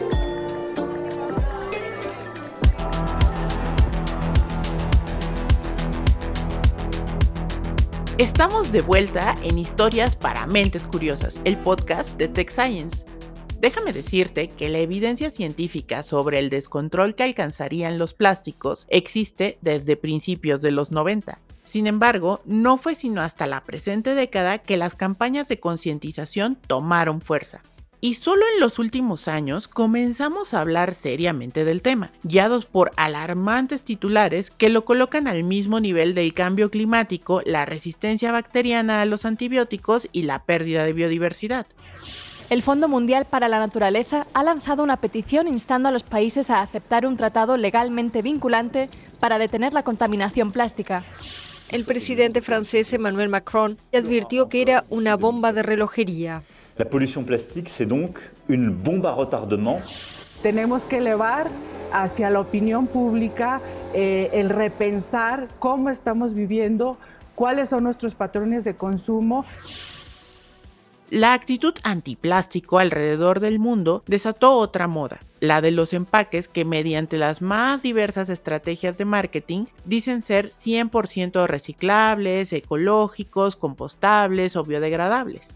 Estamos 8.21 8.71
de 8.71 8.83
vuelta 8.83 9.33
en 9.41 9.57
Historias 9.57 10.15
para 10.15 10.45
Mentes 10.45 10.83
Curiosas, 10.83 11.41
el 11.43 11.57
podcast 11.57 12.15
de 12.19 12.27
Tech 12.27 12.51
Science. 12.51 13.03
Déjame 13.59 13.93
decirte 13.93 14.49
que 14.49 14.69
la 14.69 14.77
evidencia 14.77 15.31
científica 15.31 16.03
sobre 16.03 16.37
el 16.37 16.51
descontrol 16.51 17.15
que 17.15 17.23
alcanzarían 17.23 17.97
los 17.97 18.13
plásticos 18.13 18.85
existe 18.89 19.57
desde 19.61 19.97
principios 19.97 20.61
de 20.61 20.69
los 20.69 20.91
90. 20.91 21.39
Sin 21.63 21.87
embargo, 21.87 22.41
no 22.45 22.77
fue 22.77 22.93
sino 22.93 23.21
hasta 23.21 23.47
la 23.47 23.63
presente 23.63 24.13
década 24.13 24.59
que 24.59 24.77
las 24.77 24.93
campañas 24.93 25.47
de 25.47 25.59
concientización 25.59 26.57
tomaron 26.67 27.21
fuerza. 27.21 27.63
Y 28.03 28.15
solo 28.15 28.41
en 28.55 28.59
los 28.59 28.79
últimos 28.79 29.27
años 29.27 29.67
comenzamos 29.67 30.55
a 30.55 30.61
hablar 30.61 30.95
seriamente 30.95 31.65
del 31.65 31.83
tema, 31.83 32.09
guiados 32.23 32.65
por 32.65 32.91
alarmantes 32.95 33.83
titulares 33.83 34.49
que 34.49 34.69
lo 34.69 34.85
colocan 34.85 35.27
al 35.27 35.43
mismo 35.43 35.79
nivel 35.79 36.15
del 36.15 36.33
cambio 36.33 36.71
climático, 36.71 37.43
la 37.45 37.67
resistencia 37.67 38.31
bacteriana 38.31 39.03
a 39.03 39.05
los 39.05 39.23
antibióticos 39.23 40.09
y 40.11 40.23
la 40.23 40.43
pérdida 40.43 40.83
de 40.83 40.93
biodiversidad. 40.93 41.67
El 42.49 42.63
Fondo 42.63 42.87
Mundial 42.87 43.25
para 43.25 43.47
la 43.47 43.59
Naturaleza 43.59 44.25
ha 44.33 44.43
lanzado 44.43 44.81
una 44.81 44.97
petición 44.97 45.47
instando 45.47 45.89
a 45.89 45.91
los 45.91 46.01
países 46.01 46.49
a 46.49 46.61
aceptar 46.61 47.05
un 47.05 47.17
tratado 47.17 47.55
legalmente 47.55 48.23
vinculante 48.23 48.89
para 49.19 49.37
detener 49.37 49.73
la 49.73 49.83
contaminación 49.83 50.51
plástica. 50.51 51.03
El 51.69 51.85
presidente 51.85 52.41
francés 52.41 52.91
Emmanuel 52.93 53.29
Macron 53.29 53.77
advirtió 53.93 54.49
que 54.49 54.63
era 54.63 54.85
una 54.89 55.15
bomba 55.15 55.53
de 55.53 55.61
relojería. 55.61 56.41
La 56.81 56.89
pollution 56.89 57.23
plastique, 57.23 57.69
c'est 57.69 57.85
donc 57.85 58.17
une 58.49 58.71
bombe 58.71 59.05
à 59.05 59.11
retardement. 59.11 59.77
Tenemos 60.41 60.81
que 60.89 60.97
elevar 60.97 61.47
hacia 61.93 62.31
la 62.31 62.39
opinión 62.39 62.87
pública 62.87 63.61
eh, 63.93 64.31
el 64.33 64.49
repensar 64.49 65.47
cómo 65.59 65.91
estamos 65.91 66.33
viviendo, 66.33 66.97
cuáles 67.35 67.69
son 67.69 67.83
nuestros 67.83 68.15
patrones 68.15 68.63
de 68.63 68.73
consumo. 68.77 69.45
La 71.11 71.33
actitud 71.33 71.75
antiplástico 71.83 72.79
alrededor 72.79 73.41
del 73.41 73.59
mundo 73.59 74.01
desató 74.07 74.57
otra 74.57 74.87
moda, 74.87 75.19
la 75.39 75.61
de 75.61 75.69
los 75.69 75.93
empaques 75.93 76.47
que 76.47 76.65
mediante 76.65 77.17
las 77.17 77.43
más 77.43 77.83
diversas 77.83 78.27
estrategias 78.29 78.97
de 78.97 79.05
marketing 79.05 79.65
dicen 79.85 80.23
ser 80.23 80.47
100% 80.47 81.45
reciclables, 81.45 82.51
ecológicos, 82.53 83.55
compostables 83.55 84.55
o 84.55 84.63
biodegradables. 84.63 85.53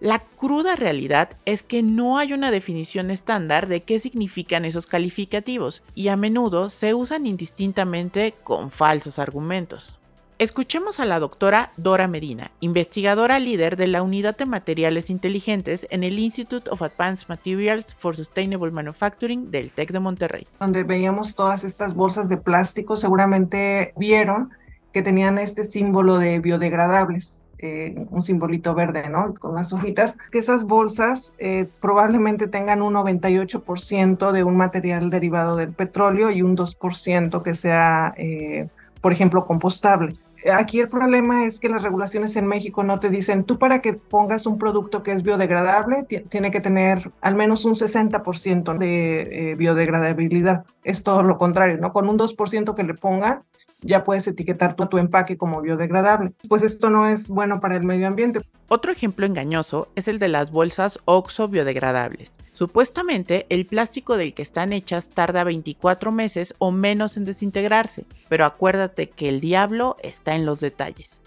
La 0.00 0.18
cruda 0.18 0.76
realidad 0.76 1.36
es 1.44 1.62
que 1.62 1.82
no 1.82 2.18
hay 2.18 2.32
una 2.32 2.50
definición 2.50 3.10
estándar 3.10 3.68
de 3.68 3.82
qué 3.82 3.98
significan 3.98 4.64
esos 4.64 4.86
calificativos 4.86 5.82
y 5.94 6.08
a 6.08 6.16
menudo 6.16 6.68
se 6.68 6.94
usan 6.94 7.26
indistintamente 7.26 8.34
con 8.42 8.70
falsos 8.70 9.18
argumentos. 9.18 10.00
Escuchemos 10.40 10.98
a 10.98 11.04
la 11.04 11.20
doctora 11.20 11.72
Dora 11.76 12.08
Medina, 12.08 12.50
investigadora 12.58 13.38
líder 13.38 13.76
de 13.76 13.86
la 13.86 14.02
Unidad 14.02 14.36
de 14.36 14.46
Materiales 14.46 15.08
Inteligentes 15.08 15.86
en 15.90 16.02
el 16.02 16.18
Institute 16.18 16.68
of 16.70 16.82
Advanced 16.82 17.28
Materials 17.28 17.94
for 17.94 18.16
Sustainable 18.16 18.72
Manufacturing 18.72 19.52
del 19.52 19.72
TEC 19.72 19.92
de 19.92 20.00
Monterrey. 20.00 20.48
Donde 20.58 20.82
veíamos 20.82 21.36
todas 21.36 21.62
estas 21.62 21.94
bolsas 21.94 22.28
de 22.28 22.36
plástico, 22.36 22.96
seguramente 22.96 23.94
vieron 23.96 24.50
que 24.92 25.02
tenían 25.02 25.38
este 25.38 25.62
símbolo 25.62 26.18
de 26.18 26.40
biodegradables. 26.40 27.43
Eh, 27.66 27.94
un 28.10 28.20
simbolito 28.20 28.74
verde, 28.74 29.08
¿no? 29.08 29.32
Con 29.32 29.54
las 29.54 29.72
hojitas, 29.72 30.18
que 30.30 30.38
esas 30.38 30.64
bolsas 30.64 31.32
eh, 31.38 31.66
probablemente 31.80 32.46
tengan 32.46 32.82
un 32.82 32.92
98% 32.92 34.32
de 34.32 34.44
un 34.44 34.54
material 34.58 35.08
derivado 35.08 35.56
del 35.56 35.72
petróleo 35.72 36.30
y 36.30 36.42
un 36.42 36.58
2% 36.58 37.42
que 37.42 37.54
sea, 37.54 38.12
eh, 38.18 38.68
por 39.00 39.14
ejemplo, 39.14 39.46
compostable. 39.46 40.14
Aquí 40.52 40.78
el 40.78 40.90
problema 40.90 41.46
es 41.46 41.58
que 41.58 41.70
las 41.70 41.82
regulaciones 41.82 42.36
en 42.36 42.46
México 42.46 42.82
no 42.82 43.00
te 43.00 43.08
dicen, 43.08 43.44
tú 43.44 43.58
para 43.58 43.80
que 43.80 43.94
pongas 43.94 44.44
un 44.44 44.58
producto 44.58 45.02
que 45.02 45.12
es 45.12 45.22
biodegradable, 45.22 46.02
tiene 46.02 46.50
que 46.50 46.60
tener 46.60 47.12
al 47.22 47.34
menos 47.34 47.64
un 47.64 47.76
60% 47.76 48.76
de 48.76 49.54
biodegradabilidad. 49.56 50.66
Es 50.82 51.02
todo 51.02 51.22
lo 51.22 51.38
contrario, 51.38 51.78
¿no? 51.78 51.94
Con 51.94 52.10
un 52.10 52.18
2% 52.18 52.74
que 52.74 52.82
le 52.82 52.92
pongan, 52.92 53.42
ya 53.84 54.02
puedes 54.02 54.26
etiquetar 54.26 54.74
tu, 54.74 54.86
tu, 54.86 54.98
empaque 54.98 55.36
como 55.36 55.60
biodegradable. 55.60 56.32
Pues 56.48 56.62
esto 56.62 56.90
no 56.90 57.06
es 57.06 57.28
bueno 57.28 57.60
para 57.60 57.76
el 57.76 57.84
medio 57.84 58.06
ambiente. 58.06 58.40
Otro 58.68 58.90
ejemplo 58.90 59.26
engañoso 59.26 59.88
es 59.94 60.08
el 60.08 60.18
de 60.18 60.28
las 60.28 60.50
bolsas 60.50 60.98
OXO 61.04 61.48
biodegradables. 61.48 62.32
Supuestamente, 62.52 63.46
el 63.50 63.66
plástico 63.66 64.16
del 64.16 64.32
que 64.32 64.42
están 64.42 64.72
hechas 64.72 65.10
tarda 65.10 65.44
24 65.44 66.10
meses 66.12 66.54
o 66.58 66.72
menos 66.72 67.16
en 67.16 67.26
desintegrarse, 67.26 68.06
pero 68.28 68.46
acuérdate 68.46 69.10
que 69.10 69.28
el 69.28 69.40
diablo 69.40 69.96
está 70.02 70.34
en 70.34 70.46
los 70.46 70.60
detalles. 70.60 71.20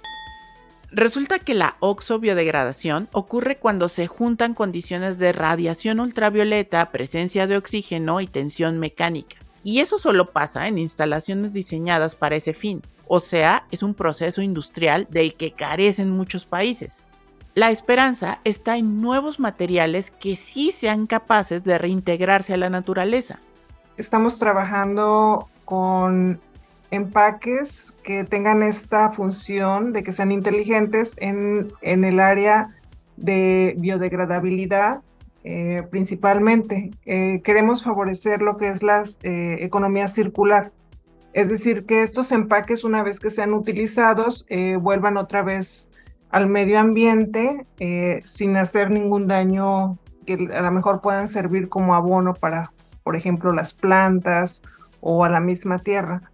Resulta 0.91 1.39
que 1.39 1.53
la 1.53 1.75
oxobiodegradación 1.81 3.09
ocurre 3.11 3.57
cuando 3.57 3.89
se 3.89 4.07
juntan 4.07 4.53
condiciones 4.53 5.19
de 5.19 5.33
radiación 5.33 5.99
ultravioleta, 5.99 6.91
presencia 6.91 7.45
de 7.45 7.57
oxígeno 7.57 8.21
y 8.21 8.27
tensión 8.27 8.79
mecánica. 8.79 9.35
Y 9.63 9.79
eso 9.79 9.99
solo 9.99 10.31
pasa 10.31 10.67
en 10.67 10.77
instalaciones 10.77 11.53
diseñadas 11.53 12.15
para 12.15 12.35
ese 12.35 12.53
fin, 12.53 12.81
o 13.07 13.19
sea, 13.19 13.65
es 13.71 13.83
un 13.83 13.93
proceso 13.93 14.41
industrial 14.41 15.07
del 15.09 15.35
que 15.35 15.51
carecen 15.51 16.09
muchos 16.11 16.45
países. 16.45 17.03
La 17.55 17.71
esperanza 17.71 18.39
está 18.43 18.77
en 18.77 19.01
nuevos 19.01 19.39
materiales 19.39 20.11
que 20.11 20.35
sí 20.35 20.71
sean 20.71 21.07
capaces 21.07 21.63
de 21.63 21.77
reintegrarse 21.77 22.53
a 22.53 22.57
la 22.57 22.69
naturaleza. 22.69 23.39
Estamos 23.97 24.37
trabajando 24.37 25.49
con 25.65 26.39
empaques 26.91 27.93
que 28.03 28.23
tengan 28.23 28.61
esta 28.61 29.11
función 29.11 29.91
de 29.91 30.03
que 30.03 30.13
sean 30.13 30.31
inteligentes 30.31 31.15
en, 31.17 31.73
en 31.81 32.03
el 32.03 32.19
área 32.19 32.75
de 33.15 33.73
biodegradabilidad 33.79 35.01
eh, 35.49 35.83
principalmente. 35.89 36.91
Eh, 37.05 37.41
queremos 37.41 37.81
favorecer 37.81 38.41
lo 38.41 38.57
que 38.57 38.67
es 38.67 38.83
la 38.83 39.05
eh, 39.23 39.59
economía 39.61 40.09
circular. 40.09 40.73
Es 41.31 41.49
decir, 41.49 41.85
que 41.85 42.03
estos 42.03 42.33
empaques, 42.33 42.83
una 42.83 43.01
vez 43.01 43.21
que 43.21 43.31
sean 43.31 43.53
utilizados, 43.53 44.45
vuelvan 44.81 45.17
otra 45.17 45.43
vez 45.43 45.89
al 46.31 46.49
medio 46.49 46.79
ambiente 46.79 47.67
sin 48.25 48.57
hacer 48.57 48.89
ningún 48.89 49.27
daño, 49.27 49.99
que 50.25 50.49
a 50.51 50.61
lo 50.61 50.71
mejor 50.71 51.01
puedan 51.01 51.27
servir 51.27 51.69
como 51.69 51.93
abono 51.93 52.33
para, 52.33 52.73
por 53.03 53.15
ejemplo, 53.15 53.53
las 53.53 53.75
plantas 53.75 54.63
o 54.99 55.23
a 55.23 55.29
la 55.29 55.39
misma 55.39 55.77
tierra. 55.77 56.31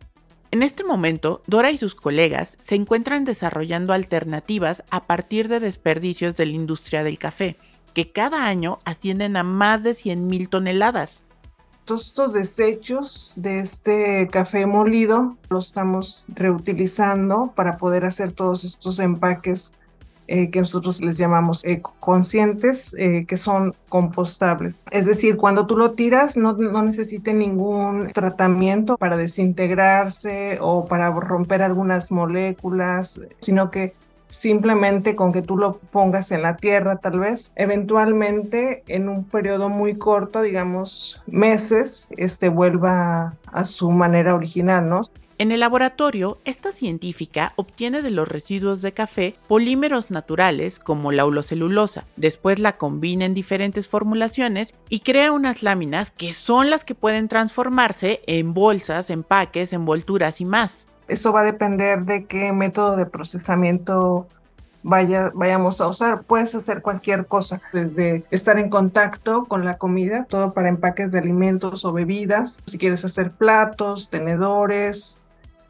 En 0.51 0.63
este 0.63 0.86
momento, 0.86 1.41
Dora 1.48 1.70
y 1.70 1.77
sus 1.77 1.96
colegas 1.96 2.58
se 2.62 2.75
encuentran 2.75 3.25
desarrollando 3.25 3.91
alternativas 3.91 4.84
a 4.89 5.05
partir 5.05 5.50
de 5.50 5.60
desperdicios 5.60 6.36
de 6.36 6.46
la 6.46 6.53
industria 6.53 7.03
del 7.03 7.20
café 7.20 7.58
que 7.94 8.12
cada 8.12 8.46
año 8.46 8.80
ascienden 8.86 9.38
a 9.38 9.44
más 9.44 9.84
de 9.84 9.92
100.000 9.92 10.50
toneladas. 10.50 11.22
Todos 11.86 12.08
estos 12.08 12.34
desechos 12.34 13.34
de 13.36 13.60
este 13.60 14.30
café 14.32 14.66
molido 14.66 15.38
los 15.50 15.68
estamos 15.68 16.24
reutilizando 16.30 17.52
para 17.56 17.78
poder 17.78 18.06
hacer 18.06 18.32
todos 18.32 18.64
estos 18.64 19.00
empaques 19.00 19.76
eh, 20.28 20.50
que 20.50 20.60
nosotros 20.60 21.02
les 21.02 21.18
llamamos 21.18 21.62
conscientes, 22.00 22.96
eh, 22.98 23.26
que 23.28 23.36
son 23.36 23.76
compostables. 23.90 24.80
Es 24.90 25.06
decir, 25.06 25.36
cuando 25.36 25.68
tú 25.68 25.76
lo 25.76 25.92
tiras 25.92 26.38
no, 26.38 26.54
no 26.54 26.82
necesita 26.82 27.34
ningún 27.34 28.08
tratamiento 28.14 28.98
para 28.98 29.18
desintegrarse 29.18 30.60
o 30.62 30.86
para 30.86 31.12
romper 31.12 31.62
algunas 31.62 32.10
moléculas, 32.10 33.20
sino 33.42 33.70
que 33.70 33.94
simplemente 34.34 35.16
con 35.16 35.32
que 35.32 35.44
tú 35.44 35.58
lo 35.58 35.78
pongas 35.78 36.32
en 36.32 36.42
la 36.42 36.58
tierra 36.58 36.98
tal 36.98 37.20
vez, 37.20 37.52
eventualmente 37.56 38.82
en 38.88 39.08
un 39.08 39.25
periodo 39.25 39.70
muy 39.70 39.96
corto, 39.96 40.42
digamos 40.42 41.24
meses, 41.28 42.10
este 42.18 42.50
vuelva 42.50 43.38
a 43.46 43.66
su 43.66 43.92
manera 43.92 44.34
original, 44.34 44.90
¿no? 44.90 45.02
En 45.38 45.52
el 45.52 45.60
laboratorio, 45.60 46.40
esta 46.46 46.72
científica 46.72 47.54
obtiene 47.58 48.02
de 48.02 48.12
los 48.12 48.28
residuos 48.28 48.82
de 48.82 48.94
café 48.94 49.36
polímeros 49.48 50.10
naturales 50.10 50.80
como 50.80 51.12
la 51.12 51.25
ulocelulosa, 51.25 52.06
después 52.16 52.60
la 52.60 52.78
combina 52.78 53.25
en 53.25 53.34
diferentes 53.34 53.88
formulaciones 53.88 54.74
y 54.90 55.02
crea 55.02 55.32
unas 55.32 55.62
láminas 55.62 56.12
que 56.12 56.34
son 56.34 56.70
las 56.70 56.86
que 56.86 56.96
pueden 56.96 57.28
transformarse 57.28 58.22
en 58.25 58.54
bolsas, 58.54 59.10
empaques, 59.10 59.74
envolturas 59.74 60.40
y 60.40 60.46
más. 60.46 60.88
Eso 61.08 61.34
va 61.34 61.42
a 61.42 61.44
depender 61.44 62.04
de 62.04 62.26
qué 62.26 62.54
método 62.54 62.96
de 62.96 63.06
procesamiento 63.06 64.28
vaya, 64.84 65.32
vayamos 65.34 65.82
a 65.82 65.88
usar. 65.88 66.24
Puedes 66.24 66.54
hacer 66.56 66.82
cualquier 66.82 67.26
cosa, 67.26 67.62
desde 67.72 68.26
estar 68.32 68.60
en 68.60 68.70
contacto 68.70 69.46
con 69.46 69.66
la 69.66 69.78
comida, 69.78 70.26
todo 70.30 70.54
para 70.54 70.70
empaques 70.70 71.12
de 71.12 71.20
alimentos 71.20 71.86
o 71.86 71.94
bebidas. 71.94 72.62
Si 72.66 72.78
quieres 72.78 73.04
hacer 73.06 73.32
platos, 73.32 74.10
tenedores, 74.10 75.22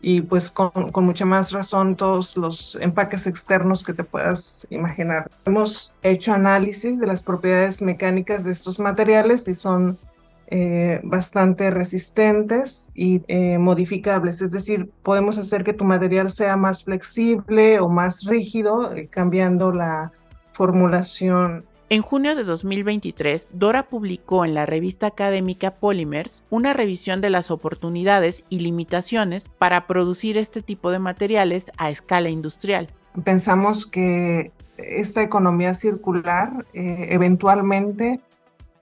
y 0.05 0.19
pues 0.19 0.51
con, 0.51 0.91
mucha 0.93 1.25
más 1.25 1.53
razón 1.53 1.95
todos 1.95 2.35
los 2.35 2.77
empaques 2.81 3.25
externos 3.25 3.85
que 3.85 3.93
te 3.93 4.03
puedas 4.03 4.67
imaginar. 4.69 5.31
Hemos 5.45 5.95
hecho 6.03 6.33
análisis 6.33 6.99
de 6.99 7.07
las 7.07 7.23
propiedades 7.23 7.81
mecánicas 7.81 8.43
de 8.43 8.51
estos 8.51 8.79
materiales 8.79 9.47
y 9.47 9.55
son 9.55 9.97
eh, 10.47 10.99
bastante 11.03 11.71
resistentes 11.71 12.89
y 12.93 13.23
eh, 13.27 13.57
modificables, 13.57 14.41
es 14.41 14.51
decir, 14.51 14.89
podemos 15.01 15.37
hacer 15.37 15.63
que 15.63 15.73
tu 15.73 15.83
material 15.83 16.31
sea 16.31 16.57
más 16.57 16.83
flexible 16.83 17.79
o 17.79 17.89
más 17.89 18.25
rígido 18.25 18.93
eh, 18.95 19.07
cambiando 19.07 19.71
la 19.71 20.11
formulación 20.53 21.65
en 21.93 22.01
junio 22.01 22.35
de 22.35 22.43
2023, 22.43 23.51
Dora 23.53 23.87
publicó 23.87 24.45
en 24.45 24.55
la 24.55 24.65
revista 24.65 25.05
académica 25.05 25.75
Polymers 25.75 26.43
una 26.49 26.73
revisión 26.73 27.21
de 27.21 27.29
las 27.29 27.51
oportunidades 27.51 28.43
y 28.49 28.61
limitaciones 28.61 29.47
para 29.47 29.85
producir 29.85 30.37
este 30.37 30.63
tipo 30.63 30.89
de 30.89 30.97
materiales 30.97 31.71
a 31.77 31.91
escala 31.91 32.29
industrial. 32.29 32.89
Pensamos 33.23 33.85
que 33.85 34.51
esta 34.77 35.21
economía 35.21 35.75
circular 35.75 36.65
eh, 36.73 37.09
eventualmente 37.09 38.21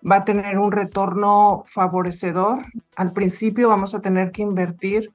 va 0.10 0.18
a 0.18 0.26
tener 0.26 0.58
un 0.58 0.72
retorno 0.72 1.64
favorecedor. 1.68 2.60
Al 2.96 3.14
principio 3.14 3.70
vamos 3.70 3.94
a 3.96 4.02
tener 4.02 4.32
que 4.32 4.42
invertir 4.42 5.12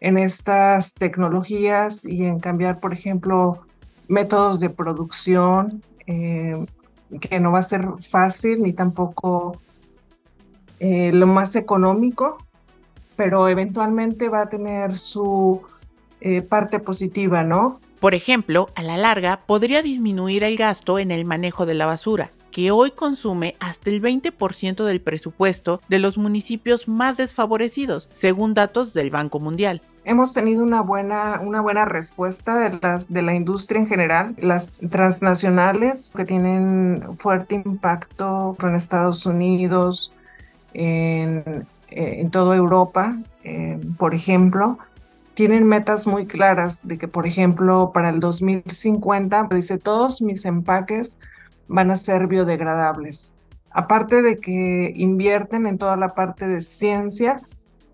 en 0.00 0.18
estas 0.18 0.94
tecnologías 0.94 2.04
y 2.04 2.24
en 2.24 2.40
cambiar, 2.40 2.80
por 2.80 2.92
ejemplo, 2.92 3.66
métodos 4.08 4.60
de 4.60 4.70
producción, 4.70 5.82
eh, 6.06 6.64
que 7.20 7.40
no 7.40 7.52
va 7.52 7.60
a 7.60 7.62
ser 7.62 7.86
fácil 8.08 8.62
ni 8.62 8.72
tampoco 8.72 9.60
eh, 10.80 11.12
lo 11.12 11.26
más 11.26 11.56
económico, 11.56 12.38
pero 13.16 13.48
eventualmente 13.48 14.28
va 14.28 14.42
a 14.42 14.48
tener 14.48 14.96
su 14.96 15.62
eh, 16.20 16.42
parte 16.42 16.80
positiva, 16.80 17.44
¿no? 17.44 17.80
Por 18.00 18.14
ejemplo, 18.14 18.68
a 18.74 18.82
la 18.82 18.98
larga 18.98 19.40
podría 19.46 19.80
disminuir 19.80 20.44
el 20.44 20.56
gasto 20.56 20.98
en 20.98 21.10
el 21.10 21.24
manejo 21.24 21.64
de 21.64 21.74
la 21.74 21.86
basura, 21.86 22.32
que 22.54 22.70
hoy 22.70 22.92
consume 22.92 23.56
hasta 23.58 23.90
el 23.90 24.00
20% 24.00 24.84
del 24.84 25.00
presupuesto 25.00 25.80
de 25.88 25.98
los 25.98 26.16
municipios 26.16 26.86
más 26.86 27.16
desfavorecidos, 27.16 28.08
según 28.12 28.54
datos 28.54 28.94
del 28.94 29.10
Banco 29.10 29.40
Mundial 29.40 29.82
hemos 30.06 30.34
tenido 30.34 30.62
una 30.62 30.82
buena, 30.82 31.40
una 31.42 31.62
buena 31.62 31.86
respuesta 31.86 32.58
de, 32.58 32.78
las, 32.82 33.10
de 33.10 33.22
la 33.22 33.34
industria 33.34 33.80
en 33.80 33.86
general. 33.86 34.36
Las 34.38 34.82
transnacionales 34.90 36.12
que 36.14 36.26
tienen 36.26 37.16
fuerte 37.18 37.54
impacto 37.54 38.54
en 38.60 38.74
Estados 38.74 39.24
Unidos, 39.24 40.12
en, 40.74 41.66
en 41.88 42.30
toda 42.30 42.54
Europa, 42.54 43.16
eh, 43.44 43.80
por 43.96 44.14
ejemplo, 44.14 44.78
tienen 45.32 45.66
metas 45.66 46.06
muy 46.06 46.26
claras 46.26 46.86
de 46.86 46.98
que, 46.98 47.08
por 47.08 47.26
ejemplo, 47.26 47.90
para 47.94 48.10
el 48.10 48.20
2050, 48.20 49.48
dice, 49.52 49.78
todos 49.78 50.20
mis 50.20 50.44
empaques 50.44 51.18
van 51.68 51.90
a 51.90 51.96
ser 51.96 52.26
biodegradables. 52.26 53.34
Aparte 53.70 54.22
de 54.22 54.38
que 54.38 54.92
invierten 54.94 55.66
en 55.66 55.78
toda 55.78 55.96
la 55.96 56.14
parte 56.14 56.46
de 56.46 56.62
ciencia, 56.62 57.42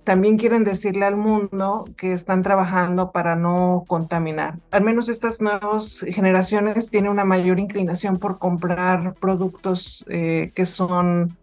también 0.04 0.38
quieren 0.38 0.64
decirle 0.64 1.06
al 1.06 1.16
mundo 1.16 1.84
que 1.96 2.12
están 2.12 2.42
trabajando 2.42 3.12
para 3.12 3.36
no 3.36 3.84
contaminar. 3.86 4.58
Al 4.70 4.82
menos 4.82 5.08
estas 5.08 5.40
nuevas 5.40 6.04
generaciones 6.08 6.90
tienen 6.90 7.10
una 7.10 7.24
mayor 7.24 7.60
inclinación 7.60 8.18
por 8.18 8.38
comprar 8.38 9.14
productos 9.14 10.04
eh, 10.08 10.52
que 10.54 10.66
son 10.66 11.36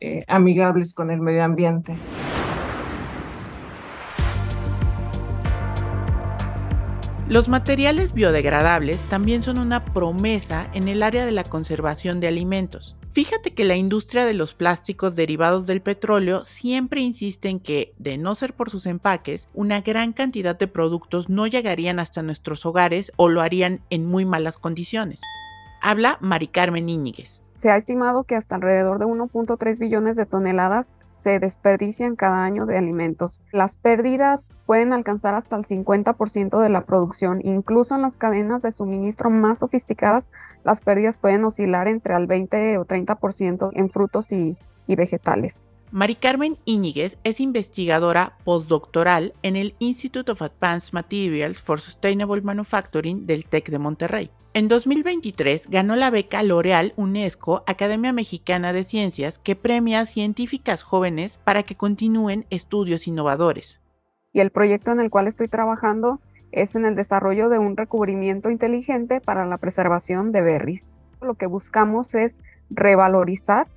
eh, 0.00 0.24
amigables 0.28 0.94
con 0.94 1.10
el 1.10 1.20
medio 1.20 1.44
ambiente. 1.44 1.96
Los 7.28 7.48
materiales 7.48 8.12
biodegradables 8.12 9.04
también 9.06 9.42
son 9.42 9.58
una 9.58 9.84
promesa 9.84 10.70
en 10.74 10.86
el 10.86 11.02
área 11.02 11.26
de 11.26 11.32
la 11.32 11.42
conservación 11.42 12.20
de 12.20 12.28
alimentos. 12.28 12.94
Fíjate 13.10 13.52
que 13.52 13.64
la 13.64 13.74
industria 13.74 14.24
de 14.24 14.32
los 14.32 14.54
plásticos 14.54 15.16
derivados 15.16 15.66
del 15.66 15.82
petróleo 15.82 16.44
siempre 16.44 17.00
insiste 17.00 17.48
en 17.48 17.58
que, 17.58 17.94
de 17.98 18.16
no 18.16 18.36
ser 18.36 18.54
por 18.54 18.70
sus 18.70 18.86
empaques, 18.86 19.48
una 19.54 19.80
gran 19.80 20.12
cantidad 20.12 20.56
de 20.56 20.68
productos 20.68 21.28
no 21.28 21.48
llegarían 21.48 21.98
hasta 21.98 22.22
nuestros 22.22 22.64
hogares 22.64 23.10
o 23.16 23.28
lo 23.28 23.42
harían 23.42 23.80
en 23.90 24.06
muy 24.06 24.24
malas 24.24 24.56
condiciones. 24.56 25.20
Habla 25.88 26.18
Mari 26.20 26.48
Carmen 26.48 26.88
Íñiguez. 26.88 27.44
Se 27.54 27.70
ha 27.70 27.76
estimado 27.76 28.24
que 28.24 28.34
hasta 28.34 28.56
alrededor 28.56 28.98
de 28.98 29.04
1.3 29.04 29.78
billones 29.78 30.16
de 30.16 30.26
toneladas 30.26 30.96
se 31.04 31.38
desperdician 31.38 32.16
cada 32.16 32.42
año 32.42 32.66
de 32.66 32.76
alimentos. 32.76 33.40
Las 33.52 33.76
pérdidas 33.76 34.50
pueden 34.66 34.92
alcanzar 34.92 35.36
hasta 35.36 35.54
el 35.54 35.62
50% 35.62 36.60
de 36.60 36.68
la 36.70 36.80
producción. 36.80 37.38
Incluso 37.44 37.94
en 37.94 38.02
las 38.02 38.18
cadenas 38.18 38.62
de 38.62 38.72
suministro 38.72 39.30
más 39.30 39.60
sofisticadas, 39.60 40.32
las 40.64 40.80
pérdidas 40.80 41.18
pueden 41.18 41.44
oscilar 41.44 41.86
entre 41.86 42.16
el 42.16 42.26
20 42.26 42.78
o 42.78 42.84
30% 42.84 43.70
en 43.72 43.88
frutos 43.88 44.32
y, 44.32 44.56
y 44.88 44.96
vegetales. 44.96 45.68
Mari 45.92 46.16
Carmen 46.16 46.58
es 46.66 47.40
investigadora 47.40 48.36
postdoctoral 48.44 49.34
en 49.42 49.54
el 49.54 49.76
Institute 49.78 50.32
of 50.32 50.42
Advanced 50.42 50.92
Materials 50.92 51.62
for 51.62 51.80
Sustainable 51.80 52.42
Manufacturing 52.42 53.24
del 53.24 53.46
TEC 53.46 53.70
de 53.70 53.78
Monterrey. 53.78 54.30
En 54.52 54.66
2023 54.66 55.68
ganó 55.70 55.94
la 55.94 56.10
beca 56.10 56.42
L'Oreal 56.42 56.92
UNESCO 56.96 57.62
Academia 57.68 58.12
Mexicana 58.12 58.72
de 58.72 58.82
Ciencias 58.82 59.38
que 59.38 59.54
premia 59.54 60.00
a 60.00 60.06
científicas 60.06 60.82
jóvenes 60.82 61.38
para 61.44 61.62
que 61.62 61.76
continúen 61.76 62.46
estudios 62.50 63.06
innovadores. 63.06 63.80
Y 64.32 64.40
el 64.40 64.50
proyecto 64.50 64.90
en 64.90 65.00
el 65.00 65.10
cual 65.10 65.28
estoy 65.28 65.46
trabajando 65.46 66.20
es 66.50 66.74
en 66.74 66.84
el 66.84 66.96
desarrollo 66.96 67.48
de 67.48 67.58
un 67.58 67.76
recubrimiento 67.76 68.50
inteligente 68.50 69.20
para 69.20 69.46
la 69.46 69.58
preservación 69.58 70.32
de 70.32 70.42
berries. 70.42 71.02
Lo 71.20 71.34
que 71.34 71.46
buscamos 71.46 72.14
es 72.16 72.40
revalorizar 72.70 73.68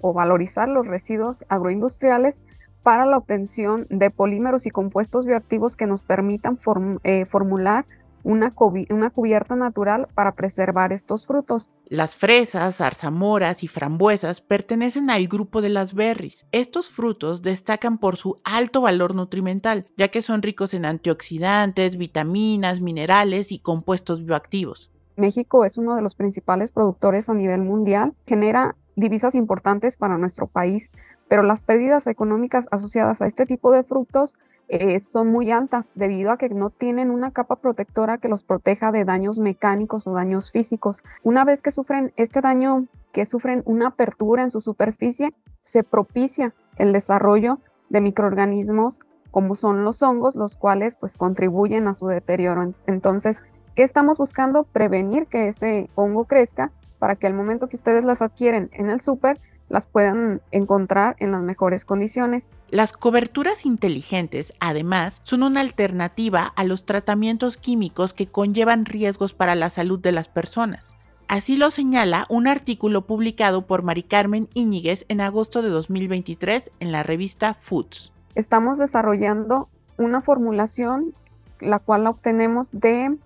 o 0.00 0.12
valorizar 0.12 0.68
los 0.68 0.86
residuos 0.86 1.44
agroindustriales 1.48 2.42
para 2.82 3.04
la 3.04 3.16
obtención 3.16 3.86
de 3.90 4.10
polímeros 4.10 4.66
y 4.66 4.70
compuestos 4.70 5.26
bioactivos 5.26 5.76
que 5.76 5.86
nos 5.86 6.02
permitan 6.02 6.58
eh, 7.02 7.24
formular 7.24 7.84
una, 8.26 8.54
una 8.90 9.10
cubierta 9.10 9.54
natural 9.54 10.08
para 10.14 10.34
preservar 10.34 10.92
estos 10.92 11.26
frutos. 11.26 11.70
Las 11.86 12.16
fresas, 12.16 12.78
zarzamoras 12.78 13.62
y 13.62 13.68
frambuesas 13.68 14.40
pertenecen 14.40 15.10
al 15.10 15.28
grupo 15.28 15.62
de 15.62 15.68
las 15.68 15.94
berries. 15.94 16.44
Estos 16.50 16.88
frutos 16.90 17.42
destacan 17.42 17.98
por 17.98 18.16
su 18.16 18.40
alto 18.44 18.80
valor 18.80 19.14
nutrimental, 19.14 19.86
ya 19.96 20.08
que 20.08 20.22
son 20.22 20.42
ricos 20.42 20.74
en 20.74 20.84
antioxidantes, 20.86 21.96
vitaminas, 21.96 22.80
minerales 22.80 23.52
y 23.52 23.60
compuestos 23.60 24.24
bioactivos. 24.24 24.92
México 25.16 25.64
es 25.64 25.78
uno 25.78 25.94
de 25.94 26.02
los 26.02 26.14
principales 26.14 26.72
productores 26.72 27.28
a 27.28 27.34
nivel 27.34 27.62
mundial, 27.62 28.14
genera 28.26 28.76
divisas 28.94 29.34
importantes 29.34 29.96
para 29.96 30.18
nuestro 30.18 30.46
país, 30.46 30.90
pero 31.28 31.42
las 31.42 31.62
pérdidas 31.62 32.06
económicas 32.06 32.68
asociadas 32.70 33.20
a 33.20 33.26
este 33.26 33.46
tipo 33.46 33.72
de 33.72 33.82
frutos 33.82 34.36
eh, 34.68 34.98
son 34.98 35.28
muy 35.28 35.50
altas 35.50 35.92
debido 35.94 36.32
a 36.32 36.38
que 36.38 36.48
no 36.48 36.70
tienen 36.70 37.10
una 37.10 37.30
capa 37.30 37.56
protectora 37.56 38.18
que 38.18 38.28
los 38.28 38.42
proteja 38.42 38.90
de 38.90 39.04
daños 39.04 39.38
mecánicos 39.38 40.06
o 40.06 40.12
daños 40.12 40.50
físicos. 40.50 41.04
Una 41.22 41.44
vez 41.44 41.62
que 41.62 41.70
sufren 41.70 42.12
este 42.16 42.40
daño, 42.40 42.86
que 43.12 43.26
sufren 43.26 43.62
una 43.64 43.88
apertura 43.88 44.42
en 44.42 44.50
su 44.50 44.60
superficie, 44.60 45.32
se 45.62 45.84
propicia 45.84 46.52
el 46.78 46.92
desarrollo 46.92 47.58
de 47.90 48.00
microorganismos 48.00 49.00
como 49.30 49.54
son 49.54 49.84
los 49.84 50.02
hongos, 50.02 50.34
los 50.34 50.56
cuales 50.56 50.96
pues 50.96 51.18
contribuyen 51.18 51.88
a 51.88 51.94
su 51.94 52.06
deterioro. 52.06 52.72
Entonces, 52.86 53.44
¿Qué 53.76 53.82
estamos 53.82 54.16
buscando? 54.16 54.64
Prevenir 54.64 55.26
que 55.26 55.48
ese 55.48 55.90
hongo 55.96 56.24
crezca 56.24 56.72
para 56.98 57.14
que 57.14 57.26
al 57.26 57.34
momento 57.34 57.68
que 57.68 57.76
ustedes 57.76 58.06
las 58.06 58.22
adquieren 58.22 58.70
en 58.72 58.88
el 58.88 59.02
súper, 59.02 59.38
las 59.68 59.86
puedan 59.86 60.40
encontrar 60.50 61.14
en 61.18 61.30
las 61.30 61.42
mejores 61.42 61.84
condiciones. 61.84 62.48
Las 62.70 62.94
coberturas 62.94 63.66
inteligentes, 63.66 64.54
además, 64.60 65.20
son 65.24 65.42
una 65.42 65.60
alternativa 65.60 66.46
a 66.56 66.64
los 66.64 66.86
tratamientos 66.86 67.58
químicos 67.58 68.14
que 68.14 68.26
conllevan 68.26 68.86
riesgos 68.86 69.34
para 69.34 69.54
la 69.54 69.68
salud 69.68 70.00
de 70.00 70.12
las 70.12 70.28
personas. 70.28 70.96
Así 71.28 71.58
lo 71.58 71.70
señala 71.70 72.24
un 72.30 72.46
artículo 72.46 73.06
publicado 73.06 73.66
por 73.66 73.82
Mari 73.82 74.04
Carmen 74.04 74.48
Íñiguez 74.54 75.04
en 75.08 75.20
agosto 75.20 75.60
de 75.60 75.68
2023 75.68 76.72
en 76.80 76.92
la 76.92 77.02
revista 77.02 77.52
Foods. 77.52 78.10
Estamos 78.34 78.78
desarrollando 78.78 79.68
una 79.98 80.22
formulación 80.22 81.12
la 81.60 81.78
cual 81.78 82.04
la 82.04 82.10
obtenemos 82.10 82.70
de 82.72 83.16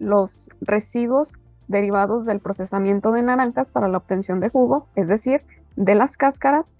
los 0.00 0.50
residuos 0.60 1.38
derivados 1.68 2.24
del 2.24 2.40
procesamiento 2.40 3.12
de 3.12 3.22
naranjas 3.22 3.70
para 3.70 3.86
la 3.86 3.98
obtención 3.98 4.40
de 4.40 4.48
jugo, 4.48 4.88
es 4.96 5.06
decir, 5.06 5.42
de 5.76 5.94
las 5.94 6.16
cáscaras, 6.16 6.74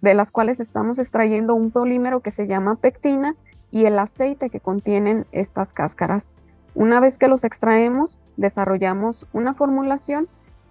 de 0.00 0.14
las 0.14 0.30
cuales 0.30 0.60
estamos 0.60 1.00
extrayendo 1.00 1.56
un 1.56 1.72
polímero 1.72 2.20
que 2.20 2.30
se 2.30 2.46
llama 2.46 2.76
pectina 2.76 3.34
y 3.72 3.86
el 3.86 3.98
aceite 3.98 4.50
que 4.50 4.60
contienen 4.60 5.26
estas 5.32 5.72
cáscaras. 5.72 6.30
Una 6.74 7.00
vez 7.00 7.18
que 7.18 7.26
los 7.26 7.42
extraemos, 7.42 8.20
desarrollamos 8.36 9.26
una 9.32 9.54
formulación 9.54 10.28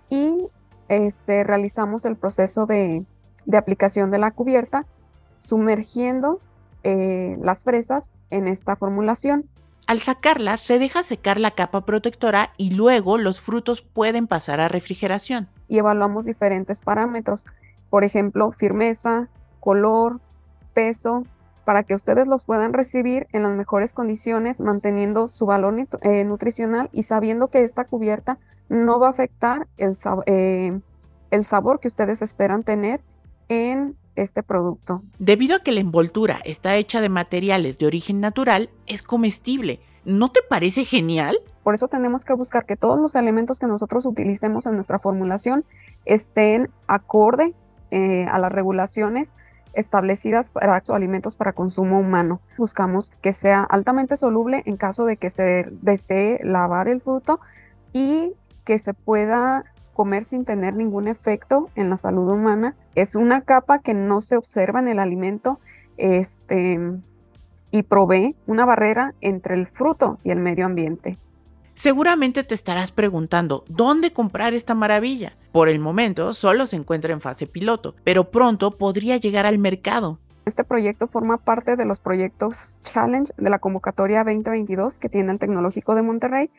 y 0.10 0.48
este, 0.88 1.44
realizamos 1.44 2.06
el 2.06 2.16
proceso 2.16 2.66
de, 2.66 3.04
aplicación 3.54 4.12
de 4.12 4.20
la 4.20 4.32
cubierta, 4.32 4.86
sumergiendo 5.38 6.40
eh, 6.84 7.38
las 7.42 7.64
fresas 7.64 8.12
en 8.30 8.48
esta 8.48 8.76
formulación. 8.76 9.50
Al 9.88 10.00
sacarla, 10.00 10.58
se 10.58 10.80
deja 10.80 11.04
secar 11.04 11.40
la 11.40 11.52
capa 11.52 11.82
protectora 11.82 12.54
y 12.58 12.72
luego 12.72 13.20
los 13.20 13.40
frutos 13.40 13.84
pueden 13.84 14.26
pasar 14.26 14.60
a 14.60 14.68
refrigeración. 14.68 15.48
Y 15.68 15.78
evaluamos 15.78 16.26
diferentes 16.26 16.82
parámetros, 16.82 17.46
por 17.92 18.04
ejemplo, 18.04 18.52
firmeza, 18.52 19.30
color, 19.60 20.20
peso, 20.74 21.24
para 21.66 21.84
que 21.84 21.94
ustedes 21.94 22.28
los 22.28 22.46
puedan 22.46 22.74
recibir 22.74 23.28
en 23.32 23.44
las 23.44 23.56
mejores 23.56 23.94
condiciones, 23.94 24.60
manteniendo 24.60 25.28
su 25.28 25.46
valor 25.46 25.76
eh, 26.02 26.24
nutricional 26.24 26.90
y 26.92 27.04
sabiendo 27.04 27.50
que 27.50 27.64
esta 27.64 27.86
cubierta 27.86 28.40
no 28.70 29.00
va 29.00 29.08
a 29.08 29.12
afectar 29.12 29.68
el, 29.78 29.96
eh, 30.26 30.80
el 31.30 31.46
sabor 31.46 31.80
que 31.80 31.88
ustedes 31.88 32.24
esperan 32.24 32.64
tener 32.64 33.02
en 33.50 33.96
este 34.16 34.44
producto. 34.44 35.04
Debido 35.20 35.58
a 35.58 35.60
que 35.60 35.72
la 35.72 35.80
envoltura 35.80 36.40
está 36.46 36.76
hecha 36.76 37.02
de 37.02 37.10
materiales 37.10 37.78
de 37.78 37.88
origen 37.88 38.20
natural, 38.20 38.70
es 38.88 39.02
comestible. 39.02 39.80
¿No 40.06 40.30
te 40.30 40.42
parece 40.48 40.86
genial? 40.86 41.40
Por 41.64 41.74
eso 41.74 41.88
tenemos 41.88 42.26
que 42.26 42.34
buscar 42.34 42.66
que 42.66 42.78
todos 42.78 43.00
los 43.00 43.16
elementos 43.16 43.60
que 43.60 43.66
nosotros 43.66 44.06
utilicemos 44.06 44.66
en 44.68 44.76
nuestra 44.76 45.00
formulación 45.00 45.66
estén 46.06 46.70
acorde 46.88 47.56
eh, 47.92 48.26
a 48.32 48.38
las 48.38 48.52
regulaciones 48.52 49.34
establecidas 49.74 50.50
para 50.50 50.82
alimentos 50.90 51.36
para 51.36 51.54
consumo 51.54 52.00
humano. 52.00 52.40
Buscamos 52.58 53.12
que 53.22 53.34
sea 53.34 53.64
altamente 53.64 54.16
soluble 54.16 54.64
en 54.66 54.78
caso 54.78 55.06
de 55.06 55.18
que 55.18 55.30
se 55.30 55.68
desee 55.82 56.40
lavar 56.44 56.88
el 56.88 57.02
fruto 57.02 57.40
y 57.94 58.34
que 58.64 58.80
se 58.80 58.94
pueda 58.94 59.66
comer 59.96 60.24
sin 60.24 60.46
tener 60.46 60.76
ningún 60.76 61.08
efecto 61.08 61.70
en 61.74 61.90
la 61.90 61.98
salud 61.98 62.30
humana. 62.30 62.76
Es 62.94 63.16
una 63.16 63.42
capa 63.42 63.80
que 63.80 63.96
no 63.96 64.22
se 64.22 64.38
observa 64.38 64.80
en 64.80 64.90
el 64.90 65.00
alimento 65.00 65.60
este, 65.98 66.80
y 67.72 67.84
provee 67.84 68.36
una 68.46 68.66
barrera 68.66 69.16
entre 69.22 69.56
el 69.56 69.66
fruto 69.66 70.20
y 70.24 70.30
el 70.30 70.40
medio 70.40 70.68
ambiente. 70.68 71.18
Seguramente 71.74 72.44
te 72.44 72.56
estarás 72.56 72.92
preguntando, 72.92 73.66
¿dónde 73.68 74.14
comprar 74.14 74.54
esta 74.54 74.76
maravilla? 74.76 75.36
Por 75.52 75.68
el 75.68 75.80
momento 75.80 76.34
solo 76.34 76.68
se 76.68 76.76
encuentra 76.76 77.12
en 77.12 77.20
fase 77.20 77.48
piloto, 77.48 77.96
pero 78.04 78.32
pronto 78.32 78.78
podría 78.78 79.18
llegar 79.18 79.46
al 79.46 79.58
mercado. 79.58 80.20
Este 80.46 80.64
proyecto 80.64 81.08
forma 81.08 81.38
parte 81.38 81.76
de 81.76 81.86
los 81.86 82.00
proyectos 82.00 82.80
Challenge 82.84 83.34
de 83.36 83.50
la 83.50 83.60
convocatoria 83.60 84.24
2022 84.24 85.00
que 85.00 85.10
tiene 85.10 85.32
el 85.32 85.40
Tecnológico 85.40 85.96
de 85.96 86.04
Monterrey 86.04 86.52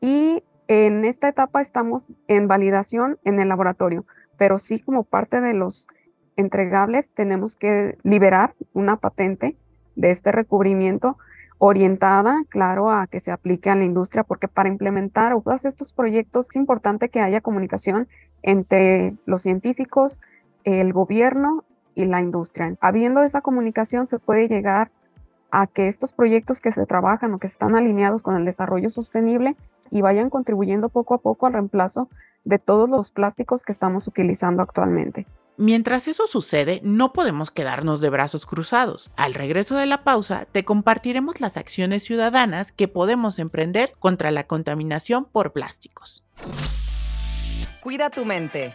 y 0.00 0.42
en 0.68 1.04
esta 1.04 1.28
etapa 1.28 1.60
estamos 1.60 2.12
en 2.28 2.48
validación 2.48 3.18
en 3.24 3.40
el 3.40 3.48
laboratorio, 3.48 4.06
pero 4.36 4.58
sí 4.58 4.80
como 4.80 5.04
parte 5.04 5.40
de 5.40 5.54
los 5.54 5.88
entregables 6.36 7.12
tenemos 7.12 7.56
que 7.56 7.98
liberar 8.02 8.54
una 8.72 8.96
patente 8.96 9.56
de 9.96 10.10
este 10.10 10.32
recubrimiento 10.32 11.18
orientada, 11.58 12.42
claro, 12.48 12.90
a 12.90 13.06
que 13.06 13.20
se 13.20 13.30
aplique 13.30 13.70
a 13.70 13.76
la 13.76 13.84
industria, 13.84 14.24
porque 14.24 14.48
para 14.48 14.68
implementar 14.68 15.32
todos 15.42 15.64
estos 15.64 15.92
proyectos 15.92 16.48
es 16.50 16.56
importante 16.56 17.08
que 17.08 17.20
haya 17.20 17.40
comunicación 17.40 18.08
entre 18.42 19.14
los 19.26 19.42
científicos, 19.42 20.20
el 20.64 20.92
gobierno 20.92 21.64
y 21.94 22.06
la 22.06 22.20
industria. 22.20 22.74
Habiendo 22.80 23.22
esa 23.22 23.42
comunicación 23.42 24.06
se 24.06 24.18
puede 24.18 24.48
llegar 24.48 24.90
a 25.52 25.66
que 25.68 25.86
estos 25.86 26.12
proyectos 26.12 26.60
que 26.60 26.72
se 26.72 26.86
trabajan 26.86 27.32
o 27.34 27.38
que 27.38 27.46
están 27.46 27.76
alineados 27.76 28.22
con 28.22 28.36
el 28.36 28.44
desarrollo 28.44 28.90
sostenible 28.90 29.54
y 29.90 30.00
vayan 30.00 30.30
contribuyendo 30.30 30.88
poco 30.88 31.14
a 31.14 31.18
poco 31.18 31.46
al 31.46 31.52
reemplazo 31.52 32.08
de 32.44 32.58
todos 32.58 32.90
los 32.90 33.10
plásticos 33.10 33.62
que 33.62 33.70
estamos 33.70 34.08
utilizando 34.08 34.62
actualmente. 34.62 35.26
Mientras 35.58 36.08
eso 36.08 36.26
sucede, 36.26 36.80
no 36.82 37.12
podemos 37.12 37.50
quedarnos 37.50 38.00
de 38.00 38.08
brazos 38.08 38.46
cruzados. 38.46 39.12
Al 39.16 39.34
regreso 39.34 39.76
de 39.76 39.84
la 39.84 40.02
pausa, 40.02 40.46
te 40.50 40.64
compartiremos 40.64 41.40
las 41.42 41.58
acciones 41.58 42.02
ciudadanas 42.02 42.72
que 42.72 42.88
podemos 42.88 43.38
emprender 43.38 43.92
contra 43.98 44.30
la 44.30 44.46
contaminación 44.46 45.26
por 45.26 45.52
plásticos. 45.52 46.24
Cuida 47.82 48.08
tu 48.10 48.24
mente. 48.24 48.74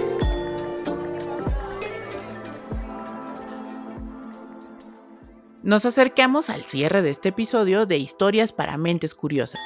Nos 5.63 5.85
acercamos 5.85 6.49
al 6.49 6.63
cierre 6.63 7.03
de 7.03 7.11
este 7.11 7.29
episodio 7.29 7.85
de 7.85 7.99
Historias 7.99 8.51
para 8.51 8.77
Mentes 8.77 9.13
Curiosas 9.13 9.59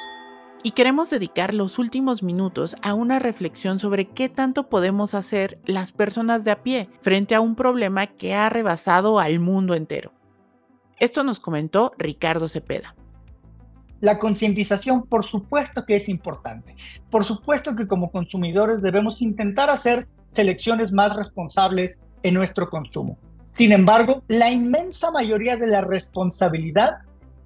y 0.62 0.72
queremos 0.72 1.08
dedicar 1.08 1.54
los 1.54 1.78
últimos 1.78 2.22
minutos 2.22 2.76
a 2.82 2.92
una 2.92 3.18
reflexión 3.18 3.78
sobre 3.78 4.06
qué 4.06 4.28
tanto 4.28 4.68
podemos 4.68 5.14
hacer 5.14 5.58
las 5.64 5.92
personas 5.92 6.44
de 6.44 6.50
a 6.50 6.62
pie 6.62 6.90
frente 7.00 7.34
a 7.34 7.40
un 7.40 7.56
problema 7.56 8.08
que 8.08 8.34
ha 8.34 8.50
rebasado 8.50 9.18
al 9.18 9.40
mundo 9.40 9.74
entero. 9.74 10.12
Esto 11.00 11.24
nos 11.24 11.40
comentó 11.40 11.92
Ricardo 11.96 12.46
Cepeda. 12.46 12.94
La 14.02 14.18
concientización, 14.18 15.06
por 15.06 15.24
supuesto 15.24 15.86
que 15.86 15.96
es 15.96 16.10
importante. 16.10 16.76
Por 17.08 17.24
supuesto 17.24 17.74
que 17.74 17.86
como 17.86 18.10
consumidores 18.10 18.82
debemos 18.82 19.22
intentar 19.22 19.70
hacer 19.70 20.08
selecciones 20.26 20.92
más 20.92 21.16
responsables 21.16 21.98
en 22.22 22.34
nuestro 22.34 22.68
consumo. 22.68 23.16
Sin 23.56 23.72
embargo, 23.72 24.22
la 24.28 24.50
inmensa 24.50 25.10
mayoría 25.10 25.56
de 25.56 25.66
la 25.66 25.80
responsabilidad 25.80 26.98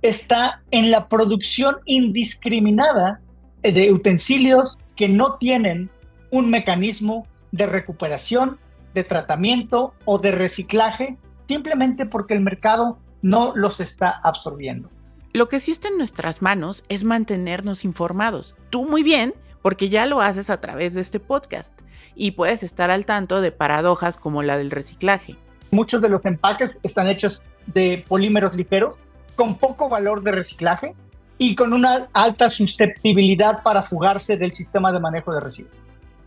está 0.03 0.63
en 0.71 0.91
la 0.91 1.09
producción 1.09 1.77
indiscriminada 1.85 3.21
de 3.63 3.93
utensilios 3.93 4.79
que 4.97 5.09
no 5.09 5.37
tienen 5.37 5.91
un 6.31 6.51
mecanismo 6.51 7.27
de 7.53 7.67
recuperación, 7.67 8.59
de 8.95 9.05
tratamiento 9.05 9.95
o 10.05 10.19
de 10.19 10.33
reciclaje, 10.33 11.17
simplemente 11.47 12.07
porque 12.07 12.35
el 12.35 12.41
mercado 12.41 12.99
no 13.23 13.53
los 13.55 13.81
está 13.81 14.11
absorbiendo. 14.11 14.91
Lo 15.33 15.49
que 15.49 15.61
sí 15.61 15.71
está 15.71 15.89
en 15.89 15.99
nuestras 15.99 16.43
manos 16.43 16.83
es 16.89 17.05
mantenernos 17.05 17.85
informados. 17.85 18.57
Tú 18.71 18.85
muy 18.85 19.05
bien, 19.05 19.33
porque 19.63 19.89
ya 19.89 20.07
lo 20.07 20.21
haces 20.21 20.51
a 20.51 20.61
través 20.61 20.95
de 20.95 21.03
este 21.03 21.21
podcast 21.21 21.79
y 22.17 22.33
puedes 22.33 22.65
estar 22.65 22.91
al 22.91 23.07
tanto 23.07 23.41
de 23.41 23.53
paradojas 23.53 24.17
como 24.17 24.43
la 24.43 24.57
del 24.57 24.73
reciclaje. 24.73 25.37
Muchos 25.71 26.01
de 26.01 26.09
los 26.09 26.25
empaques 26.25 26.79
están 26.83 27.09
hechos 27.09 27.43
de 27.67 28.05
polímeros 28.09 28.55
ligeros 28.55 28.97
con 29.37 29.57
poco 29.57 29.89
valor 29.89 30.23
de 30.23 30.33
reciclaje 30.33 30.95
y 31.39 31.55
con 31.55 31.73
una 31.73 32.09
alta 32.13 32.51
susceptibilidad 32.51 33.63
para 33.63 33.83
fugarse 33.83 34.37
del 34.37 34.55
sistema 34.55 34.93
de 34.93 35.01
manejo 35.01 35.33
de 35.33 35.41
residuos. 35.41 35.75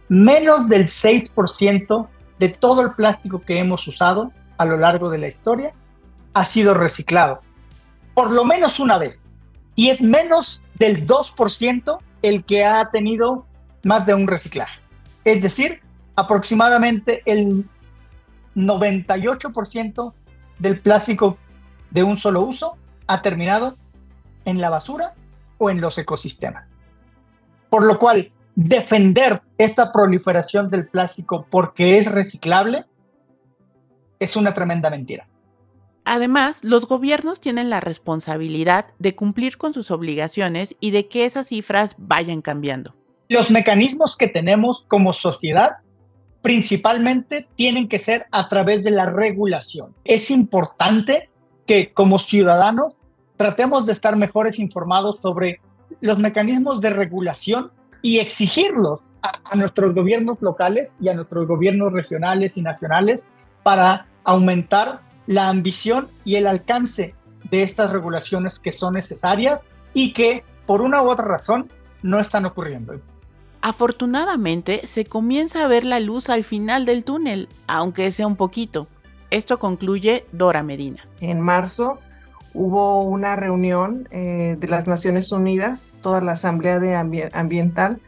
Menos 0.10 0.68
del 0.70 0.86
6% 0.86 2.08
de 2.40 2.50
todo 2.50 2.82
el 2.82 2.94
plástico 2.94 3.42
que 3.42 3.60
hemos 3.60 3.88
usado 3.88 4.32
a 4.58 4.66
lo 4.66 4.78
largo 4.78 5.10
de 5.10 5.18
la 5.18 5.28
historia 5.28 5.74
ha 6.34 6.44
sido 6.44 6.74
reciclado, 6.74 7.42
por 8.14 8.32
lo 8.32 8.46
menos 8.46 8.80
una 8.80 8.98
vez. 8.98 9.24
Y 9.76 9.90
es 9.90 10.02
menos 10.02 10.62
del 10.76 11.06
2% 11.06 12.00
el 12.22 12.44
que 12.44 12.66
ha 12.66 12.90
tenido 12.90 13.46
más 13.84 14.06
de 14.06 14.14
un 14.14 14.28
reciclaje. 14.28 14.80
Es 15.24 15.42
decir, 15.42 15.82
aproximadamente 16.16 17.22
el 17.26 17.66
98% 18.56 20.14
del 20.60 20.80
plástico 20.80 21.38
de 21.92 22.04
un 22.04 22.18
solo 22.18 22.42
uso 22.42 22.78
ha 23.08 23.22
terminado 23.22 23.78
en 24.46 24.62
la 24.62 24.70
basura 24.70 25.14
o 25.58 25.70
en 25.70 25.82
los 25.82 25.98
ecosistemas. 25.98 26.68
Por 27.70 27.86
lo 27.86 28.00
cual, 28.00 28.32
defender 28.56 29.42
esta 29.58 29.92
proliferación 29.92 30.70
del 30.70 30.88
plástico 30.88 31.48
porque 31.50 31.98
es 31.98 32.12
reciclable 32.12 32.86
es 34.20 34.36
una 34.36 34.54
tremenda 34.54 34.90
mentira. 34.90 35.28
Además, 36.06 36.64
los 36.64 36.86
gobiernos 36.86 37.40
tienen 37.40 37.70
la 37.70 37.80
responsabilidad 37.80 38.88
de 39.00 39.16
cumplir 39.16 39.58
con 39.58 39.74
sus 39.74 39.90
obligaciones 39.90 40.76
y 40.80 40.92
de 40.92 41.08
que 41.08 41.26
esas 41.26 41.48
cifras 41.48 41.96
vayan 41.98 42.42
cambiando. 42.42 42.94
Los 43.30 43.52
mecanismos 43.52 44.18
que 44.18 44.28
tenemos 44.28 44.86
como 44.88 45.14
sociedad 45.14 45.70
principalmente 46.44 47.48
tienen 47.56 47.88
que 47.88 48.00
ser 48.00 48.28
a 48.30 48.50
través 48.50 48.84
de 48.84 48.92
la 48.92 49.06
regulación. 49.06 49.96
Es 50.04 50.30
importante 50.30 51.30
que 51.66 51.94
como 51.94 52.20
ciudadanos 52.20 52.98
tratemos 53.38 53.86
de 53.86 53.94
estar 53.94 54.18
mejores 54.18 54.60
informados 54.60 55.20
sobre 55.22 55.62
los 56.02 56.20
mecanismos 56.20 56.82
de 56.82 56.90
regulación 56.90 57.72
y 58.02 58.20
exigirlos 58.20 59.00
a, 59.22 59.56
nuestros 59.56 59.96
gobiernos 59.96 60.38
locales 60.42 60.98
y 61.00 61.08
a 61.08 61.16
nuestros 61.16 61.48
gobiernos 61.48 61.94
regionales 61.94 62.58
y 62.58 62.62
nacionales 62.62 63.24
para 63.64 64.08
aumentar 64.26 65.00
la 65.28 65.48
ambición 65.48 66.10
y 66.26 66.36
el 66.36 66.48
alcance 66.48 67.16
de 67.50 67.64
estas 67.64 67.92
regulaciones 67.92 68.60
que 68.60 68.74
son 68.74 68.96
necesarias 68.96 69.62
y 69.94 70.12
que 70.12 70.44
por 70.66 70.82
una 70.82 71.02
u 71.02 71.10
otra 71.10 71.24
razón 71.24 71.72
no 72.02 72.20
están 72.20 72.46
ocurriendo. 72.46 73.00
Afortunadamente 73.66 74.82
se 74.88 75.06
comienza 75.06 75.64
a 75.64 75.70
ver 75.70 75.86
la 75.86 76.02
luz 76.02 76.30
al 76.30 76.44
final 76.44 76.86
del 76.86 77.06
túnel, 77.06 77.48
aunque 77.66 78.12
sea 78.12 78.28
un 78.28 78.36
poquito. 78.36 78.88
Esto 79.30 79.58
concluye 79.58 80.26
Dora 80.34 80.64
Medina. 80.64 81.08
En 81.22 81.40
marzo 81.40 82.00
hubo 82.54 83.04
una 83.04 83.38
reunión 83.38 84.10
eh, 84.12 84.58
de 84.60 84.68
las 84.68 84.86
Naciones 84.86 85.32
Unidas, 85.32 85.98
toda 86.02 86.20
la 86.20 86.34
Asamblea 86.34 86.80
de 86.80 86.94
Ambiental, 87.32 88.02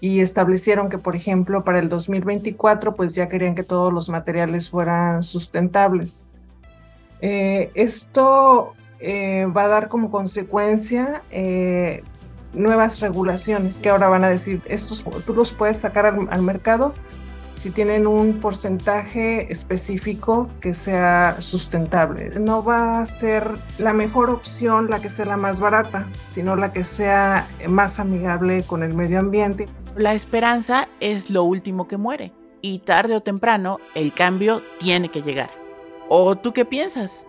y 0.00 0.20
establecieron 0.20 0.90
que, 0.90 0.98
por 0.98 1.16
ejemplo, 1.16 1.64
para 1.64 1.78
el 1.78 1.88
2024, 1.88 2.94
pues 2.94 3.14
ya 3.14 3.26
querían 3.26 3.54
que 3.54 3.62
todos 3.62 3.90
los 3.94 4.10
materiales 4.10 4.68
fueran 4.68 5.22
sustentables. 5.22 6.26
Eh, 7.22 7.70
esto 7.74 8.74
eh, 8.98 9.46
va 9.46 9.64
a 9.64 9.68
dar 9.68 9.88
como 9.88 10.10
consecuencia 10.10 11.22
nuevas 12.52 13.00
regulaciones 13.00 13.78
que 13.78 13.90
ahora 13.90 14.08
van 14.08 14.24
a 14.24 14.28
decir, 14.28 14.62
estos 14.66 15.04
tú 15.26 15.34
los 15.34 15.52
puedes 15.52 15.78
sacar 15.78 16.06
al, 16.06 16.42
mercado 16.42 16.94
si 17.52 17.70
tienen 17.70 18.06
un 18.06 18.40
porcentaje 18.40 19.52
específico 19.52 20.48
que 20.60 20.72
sea 20.72 21.36
sustentable. 21.40 22.30
No 22.40 22.64
va 22.64 23.00
a 23.00 23.06
ser 23.06 23.58
la 23.78 23.92
mejor 23.92 24.30
opción 24.30 24.88
la 24.88 25.00
que 25.00 25.10
sea 25.10 25.26
la 25.26 25.36
más 25.36 25.60
barata, 25.60 26.08
sino 26.22 26.56
la 26.56 26.72
que 26.72 26.84
sea 26.84 27.48
más 27.68 27.98
amigable 28.00 28.62
con 28.62 28.82
el 28.82 28.94
medio 28.94 29.18
ambiente. 29.18 29.68
La 29.96 30.14
esperanza 30.14 30.88
es 31.00 31.30
lo 31.30 31.44
último 31.44 31.86
que 31.86 31.96
muere 31.96 32.32
y 32.62 32.78
tarde 32.80 33.16
o 33.16 33.20
temprano 33.20 33.78
el 33.94 34.12
cambio 34.12 34.62
tiene 34.78 35.10
que 35.10 35.22
llegar. 35.22 35.50
¿O 36.08 36.36
tú 36.36 36.52
qué 36.52 36.64
piensas? 36.64 37.24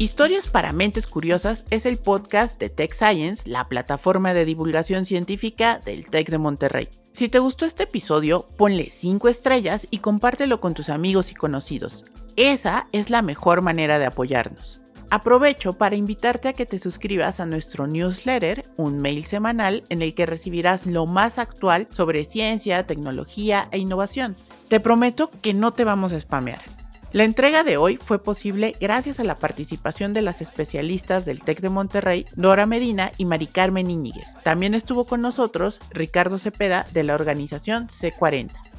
Historias 0.00 0.48
para 0.48 0.72
Mentes 0.72 1.06
Curiosas 1.06 1.66
es 1.68 1.84
el 1.84 1.98
podcast 1.98 2.58
de 2.58 2.70
Tech 2.70 2.94
Science, 2.94 3.46
la 3.46 3.68
plataforma 3.68 4.32
de 4.32 4.46
divulgación 4.46 5.04
científica 5.04 5.78
del 5.78 6.08
Tech 6.08 6.30
de 6.30 6.38
Monterrey. 6.38 6.88
Si 7.12 7.28
te 7.28 7.38
gustó 7.38 7.66
este 7.66 7.82
episodio, 7.82 8.48
ponle 8.56 8.88
5 8.88 9.28
estrellas 9.28 9.86
y 9.90 9.98
compártelo 9.98 10.58
con 10.58 10.72
tus 10.72 10.88
amigos 10.88 11.30
y 11.30 11.34
conocidos. 11.34 12.06
Esa 12.36 12.86
es 12.92 13.10
la 13.10 13.20
mejor 13.20 13.60
manera 13.60 13.98
de 13.98 14.06
apoyarnos. 14.06 14.80
Aprovecho 15.10 15.74
para 15.74 15.96
invitarte 15.96 16.48
a 16.48 16.54
que 16.54 16.64
te 16.64 16.78
suscribas 16.78 17.38
a 17.38 17.44
nuestro 17.44 17.86
newsletter, 17.86 18.64
un 18.78 18.96
mail 18.96 19.26
semanal 19.26 19.84
en 19.90 20.00
el 20.00 20.14
que 20.14 20.24
recibirás 20.24 20.86
lo 20.86 21.04
más 21.04 21.36
actual 21.36 21.88
sobre 21.90 22.24
ciencia, 22.24 22.86
tecnología 22.86 23.68
e 23.70 23.76
innovación. 23.76 24.38
Te 24.68 24.80
prometo 24.80 25.30
que 25.42 25.52
no 25.52 25.72
te 25.72 25.84
vamos 25.84 26.12
a 26.12 26.20
spamear. 26.20 26.79
La 27.12 27.24
entrega 27.24 27.64
de 27.64 27.76
hoy 27.76 27.96
fue 27.96 28.22
posible 28.22 28.76
gracias 28.80 29.18
a 29.18 29.24
la 29.24 29.34
participación 29.34 30.14
de 30.14 30.22
las 30.22 30.40
especialistas 30.40 31.24
del 31.24 31.42
TEC 31.42 31.60
de 31.60 31.68
Monterrey, 31.68 32.24
Dora 32.36 32.66
Medina 32.66 33.10
y 33.16 33.24
Mari 33.24 33.48
Carmen 33.48 33.90
Iñiguez. 33.90 34.36
También 34.44 34.74
estuvo 34.74 35.04
con 35.04 35.20
nosotros 35.20 35.80
Ricardo 35.90 36.38
Cepeda 36.38 36.86
de 36.92 37.02
la 37.02 37.14
organización 37.14 37.88
C40. 37.88 38.69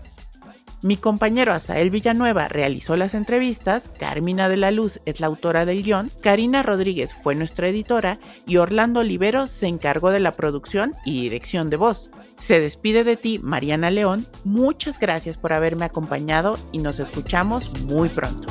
Mi 0.84 0.98
compañero 0.98 1.54
Asael 1.54 1.92
Villanueva 1.92 2.48
realizó 2.48 2.96
las 2.96 3.14
entrevistas, 3.14 3.92
Carmina 4.00 4.50
de 4.50 4.58
la 4.58 4.72
Luz 4.72 5.00
es 5.06 5.20
la 5.20 5.28
autora 5.28 5.64
del 5.64 5.84
guion, 5.84 6.12
Karina 6.22 6.64
Rodríguez 6.64 7.14
fue 7.14 7.36
nuestra 7.36 7.68
editora 7.68 8.18
y 8.48 8.58
Orlando 8.58 9.02
Olivero 9.02 9.46
se 9.46 9.68
encargó 9.68 10.10
de 10.10 10.20
la 10.20 10.32
producción 10.32 10.96
y 11.06 11.22
dirección 11.22 11.70
de 11.70 11.78
voz. 11.78 12.10
Se 12.40 12.60
despide 12.60 13.04
de 13.04 13.16
ti 13.16 13.40
Mariana 13.44 13.92
León, 13.92 14.26
muchas 14.44 14.98
gracias 14.98 15.38
por 15.38 15.54
haberme 15.54 15.86
acompañado 15.86 16.58
y 16.72 16.80
nos 16.80 17.00
escuchamos 17.00 17.80
muy 17.82 18.10
pronto. 18.10 18.48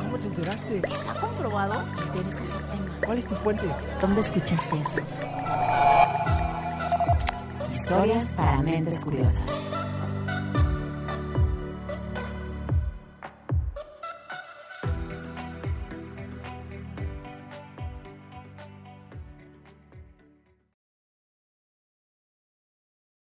¿Cómo 0.00 0.18
te 0.18 0.26
enteraste? 0.26 0.78
Está 0.78 1.14
comprobado 1.20 1.84
¿Cuál 3.10 3.18
es 3.18 3.26
tu 3.26 3.34
fuente? 3.34 3.64
¿Dónde 4.00 4.20
escuchaste 4.20 4.76
eso? 4.76 4.98
Historias 7.72 8.34
para 8.36 8.62
mentes 8.62 9.04
curiosas. 9.04 9.69